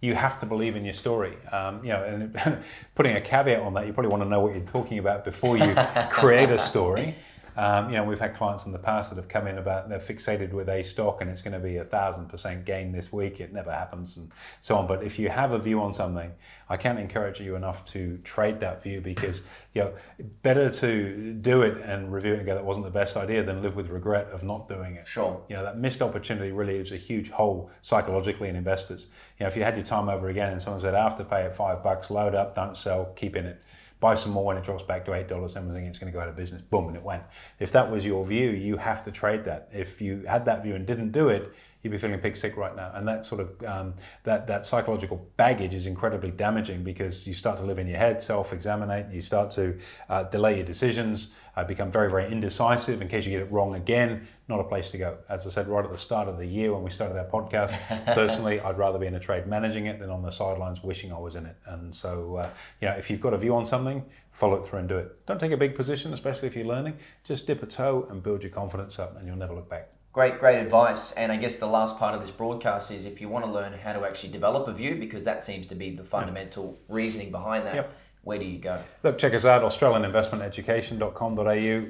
You 0.00 0.14
have 0.14 0.38
to 0.40 0.46
believe 0.46 0.76
in 0.76 0.84
your 0.84 0.94
story. 0.94 1.36
Um, 1.50 1.82
you 1.82 1.88
know, 1.88 2.04
and 2.04 2.62
putting 2.94 3.16
a 3.16 3.20
caveat 3.20 3.60
on 3.60 3.74
that, 3.74 3.86
you 3.86 3.92
probably 3.92 4.10
want 4.10 4.22
to 4.22 4.28
know 4.28 4.40
what 4.40 4.54
you're 4.54 4.64
talking 4.64 4.98
about 4.98 5.24
before 5.24 5.56
you 5.56 5.74
create 6.10 6.50
a 6.50 6.58
story. 6.58 7.16
Um, 7.56 7.90
you 7.90 7.96
know, 7.96 8.04
we've 8.04 8.20
had 8.20 8.36
clients 8.36 8.66
in 8.66 8.72
the 8.72 8.78
past 8.78 9.10
that 9.10 9.16
have 9.16 9.28
come 9.28 9.46
in 9.46 9.56
about 9.56 9.88
they're 9.88 9.98
fixated 9.98 10.52
with 10.52 10.68
a 10.68 10.82
stock 10.82 11.20
and 11.20 11.30
it's 11.30 11.40
going 11.40 11.54
to 11.54 11.58
be 11.58 11.78
a 11.78 11.84
thousand 11.84 12.28
percent 12.28 12.64
gain 12.64 12.92
this 12.92 13.12
week. 13.12 13.40
It 13.40 13.52
never 13.52 13.72
happens 13.72 14.16
and 14.18 14.30
so 14.60 14.76
on. 14.76 14.86
But 14.86 15.02
if 15.02 15.18
you 15.18 15.30
have 15.30 15.52
a 15.52 15.58
view 15.58 15.80
on 15.80 15.92
something, 15.92 16.32
I 16.68 16.76
can't 16.76 16.98
encourage 16.98 17.40
you 17.40 17.56
enough 17.56 17.84
to 17.86 18.18
trade 18.24 18.60
that 18.60 18.82
view 18.82 19.00
because 19.00 19.40
you 19.72 19.82
know 19.82 19.94
better 20.42 20.70
to 20.70 21.32
do 21.34 21.62
it 21.62 21.78
and 21.82 22.12
review 22.12 22.34
it 22.34 22.38
and 22.38 22.46
go 22.46 22.54
that 22.54 22.64
wasn't 22.64 22.84
the 22.84 22.92
best 22.92 23.16
idea 23.16 23.42
than 23.42 23.62
live 23.62 23.74
with 23.74 23.88
regret 23.88 24.26
of 24.28 24.42
not 24.42 24.68
doing 24.68 24.96
it. 24.96 25.06
Sure. 25.06 25.42
You 25.48 25.56
know, 25.56 25.62
that 25.62 25.78
missed 25.78 26.02
opportunity 26.02 26.52
really 26.52 26.76
is 26.76 26.92
a 26.92 26.96
huge 26.96 27.30
hole 27.30 27.70
psychologically 27.80 28.48
in 28.48 28.56
investors. 28.56 29.06
You 29.38 29.44
know, 29.44 29.48
if 29.48 29.56
you 29.56 29.64
had 29.64 29.76
your 29.76 29.84
time 29.84 30.08
over 30.08 30.28
again 30.28 30.52
and 30.52 30.60
someone 30.60 30.82
said, 30.82 30.94
Afterpay 30.94 31.46
at 31.46 31.56
five 31.56 31.82
bucks, 31.82 32.10
load 32.10 32.34
up, 32.34 32.54
don't 32.54 32.76
sell, 32.76 33.06
keep 33.16 33.36
in 33.36 33.46
it. 33.46 33.62
Buy 33.98 34.14
some 34.14 34.32
more 34.32 34.44
when 34.44 34.56
it 34.56 34.64
drops 34.64 34.82
back 34.82 35.04
to 35.06 35.14
eight 35.14 35.28
dollars, 35.28 35.56
everyone 35.56 35.74
thinking 35.74 35.90
it's 35.90 35.98
going 35.98 36.12
to 36.12 36.16
go 36.16 36.22
out 36.22 36.28
of 36.28 36.36
business. 36.36 36.60
Boom, 36.60 36.88
and 36.88 36.96
it 36.96 37.02
went. 37.02 37.22
If 37.58 37.72
that 37.72 37.90
was 37.90 38.04
your 38.04 38.24
view, 38.24 38.50
you 38.50 38.76
have 38.76 39.04
to 39.04 39.10
trade 39.10 39.44
that. 39.44 39.70
If 39.72 40.00
you 40.02 40.24
had 40.26 40.44
that 40.44 40.62
view 40.62 40.74
and 40.74 40.86
didn't 40.86 41.12
do 41.12 41.28
it, 41.28 41.52
you'd 41.86 41.92
be 41.92 41.98
feeling 41.98 42.18
pig 42.18 42.36
sick 42.36 42.56
right 42.56 42.74
now. 42.74 42.90
And 42.94 43.06
that 43.06 43.24
sort 43.24 43.40
of 43.40 43.64
um, 43.64 43.94
that 44.24 44.48
that 44.48 44.66
psychological 44.66 45.24
baggage 45.36 45.72
is 45.72 45.86
incredibly 45.86 46.32
damaging 46.32 46.82
because 46.82 47.26
you 47.28 47.32
start 47.32 47.58
to 47.58 47.64
live 47.64 47.78
in 47.78 47.86
your 47.86 47.98
head, 47.98 48.20
self-examinate, 48.20 49.06
you 49.12 49.20
start 49.20 49.50
to 49.52 49.78
uh, 50.08 50.24
delay 50.24 50.56
your 50.56 50.66
decisions, 50.66 51.28
uh, 51.56 51.62
become 51.62 51.90
very 51.90 52.10
very 52.10 52.30
indecisive 52.30 53.00
in 53.00 53.06
case 53.06 53.24
you 53.24 53.30
get 53.30 53.40
it 53.40 53.52
wrong 53.52 53.76
again. 53.76 54.26
Not 54.48 54.58
a 54.58 54.64
place 54.64 54.90
to 54.90 54.98
go. 54.98 55.18
As 55.28 55.46
I 55.46 55.50
said 55.50 55.68
right 55.68 55.84
at 55.84 55.92
the 55.92 55.98
start 55.98 56.28
of 56.28 56.38
the 56.38 56.46
year 56.46 56.74
when 56.74 56.82
we 56.82 56.90
started 56.90 57.16
our 57.16 57.26
podcast, 57.26 57.72
personally, 58.14 58.60
I'd 58.60 58.78
rather 58.78 58.98
be 58.98 59.06
in 59.06 59.14
a 59.14 59.20
trade 59.20 59.46
managing 59.46 59.86
it 59.86 60.00
than 60.00 60.10
on 60.10 60.22
the 60.22 60.30
sidelines 60.30 60.82
wishing 60.82 61.12
I 61.12 61.18
was 61.18 61.36
in 61.36 61.46
it. 61.46 61.56
And 61.66 61.94
so, 61.94 62.36
uh, 62.36 62.48
you 62.80 62.88
know, 62.88 62.94
if 62.94 63.10
you've 63.10 63.20
got 63.20 63.32
a 63.32 63.38
view 63.38 63.54
on 63.54 63.64
something, 63.64 64.04
follow 64.30 64.56
it 64.56 64.66
through 64.66 64.80
and 64.80 64.88
do 64.88 64.98
it. 64.98 65.24
Don't 65.26 65.40
take 65.40 65.52
a 65.52 65.56
big 65.56 65.74
position, 65.74 66.12
especially 66.12 66.48
if 66.48 66.56
you're 66.56 66.66
learning. 66.66 66.96
Just 67.24 67.46
dip 67.46 67.62
a 67.62 67.66
toe 67.66 68.06
and 68.10 68.22
build 68.22 68.42
your 68.42 68.52
confidence 68.52 68.98
up, 68.98 69.16
and 69.16 69.26
you'll 69.26 69.36
never 69.36 69.54
look 69.54 69.68
back. 69.68 69.95
Great, 70.16 70.40
great 70.40 70.58
advice. 70.58 71.12
And 71.12 71.30
I 71.30 71.36
guess 71.36 71.56
the 71.56 71.66
last 71.66 71.98
part 71.98 72.14
of 72.14 72.22
this 72.22 72.30
broadcast 72.30 72.90
is 72.90 73.04
if 73.04 73.20
you 73.20 73.28
want 73.28 73.44
to 73.44 73.50
learn 73.50 73.74
how 73.74 73.92
to 73.92 74.06
actually 74.06 74.32
develop 74.32 74.66
a 74.66 74.72
view, 74.72 74.94
because 74.94 75.24
that 75.24 75.44
seems 75.44 75.66
to 75.66 75.74
be 75.74 75.90
the 75.90 76.04
fundamental 76.04 76.78
reasoning 76.88 77.30
behind 77.30 77.66
that, 77.66 77.74
Yep. 77.74 77.92
where 78.22 78.38
do 78.38 78.46
you 78.46 78.58
go? 78.58 78.80
Look, 79.02 79.18
check 79.18 79.34
us 79.34 79.44
out, 79.44 79.60
australianinvestmenteducation.com.au. 79.60 81.44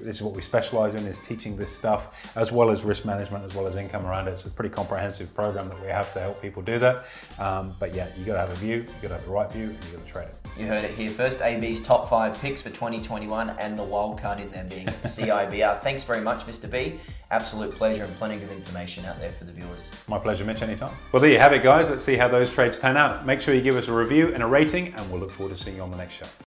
This 0.04 0.16
is 0.16 0.22
what 0.22 0.34
we 0.34 0.42
specialize 0.42 0.96
in, 0.96 1.06
is 1.06 1.20
teaching 1.20 1.56
this 1.56 1.72
stuff, 1.72 2.32
as 2.34 2.50
well 2.50 2.72
as 2.72 2.82
risk 2.82 3.04
management, 3.04 3.44
as 3.44 3.54
well 3.54 3.68
as 3.68 3.76
income 3.76 4.04
around 4.04 4.26
it. 4.26 4.32
It's 4.32 4.44
a 4.44 4.50
pretty 4.50 4.74
comprehensive 4.74 5.32
program 5.32 5.68
that 5.68 5.80
we 5.80 5.86
have 5.86 6.12
to 6.14 6.20
help 6.20 6.42
people 6.42 6.62
do 6.62 6.80
that. 6.80 7.04
Um, 7.38 7.74
but 7.78 7.94
yeah, 7.94 8.08
you 8.18 8.24
got 8.24 8.32
to 8.32 8.40
have 8.40 8.50
a 8.50 8.56
view, 8.56 8.78
you 8.78 8.86
got 9.02 9.08
to 9.08 9.14
have 9.14 9.24
the 9.24 9.30
right 9.30 9.52
view, 9.52 9.66
and 9.68 9.78
you 9.84 9.98
got 9.98 10.04
to 10.04 10.12
trade 10.12 10.26
it. 10.26 10.34
You 10.58 10.66
heard 10.66 10.84
it 10.84 10.90
here 10.92 11.10
first. 11.10 11.42
AB's 11.42 11.80
top 11.80 12.08
five 12.10 12.36
picks 12.40 12.60
for 12.62 12.70
2021 12.70 13.50
and 13.60 13.78
the 13.78 13.84
wild 13.84 14.18
card 14.20 14.40
in 14.40 14.50
there 14.50 14.64
being 14.64 14.86
CIBR. 15.04 15.80
Thanks 15.82 16.02
very 16.02 16.22
much, 16.22 16.44
Mr. 16.46 16.68
B. 16.68 16.98
Absolute 17.30 17.72
pleasure 17.72 18.04
and 18.04 18.14
plenty 18.14 18.36
of 18.36 18.52
information 18.52 19.04
out 19.04 19.18
there 19.18 19.30
for 19.30 19.44
the 19.44 19.52
viewers. 19.52 19.90
My 20.06 20.18
pleasure, 20.18 20.44
Mitch, 20.44 20.62
anytime. 20.62 20.94
Well, 21.10 21.20
there 21.20 21.30
you 21.30 21.40
have 21.40 21.52
it, 21.52 21.62
guys. 21.62 21.90
Let's 21.90 22.04
see 22.04 22.14
how 22.16 22.28
those 22.28 22.50
trades 22.50 22.76
pan 22.76 22.96
out. 22.96 23.26
Make 23.26 23.40
sure 23.40 23.52
you 23.52 23.62
give 23.62 23.76
us 23.76 23.88
a 23.88 23.92
review 23.92 24.32
and 24.32 24.44
a 24.44 24.46
rating, 24.46 24.94
and 24.94 25.10
we'll 25.10 25.18
look 25.18 25.32
forward 25.32 25.56
to 25.56 25.60
seeing 25.60 25.76
you 25.76 25.82
on 25.82 25.90
the 25.90 25.96
next 25.96 26.14
show. 26.14 26.26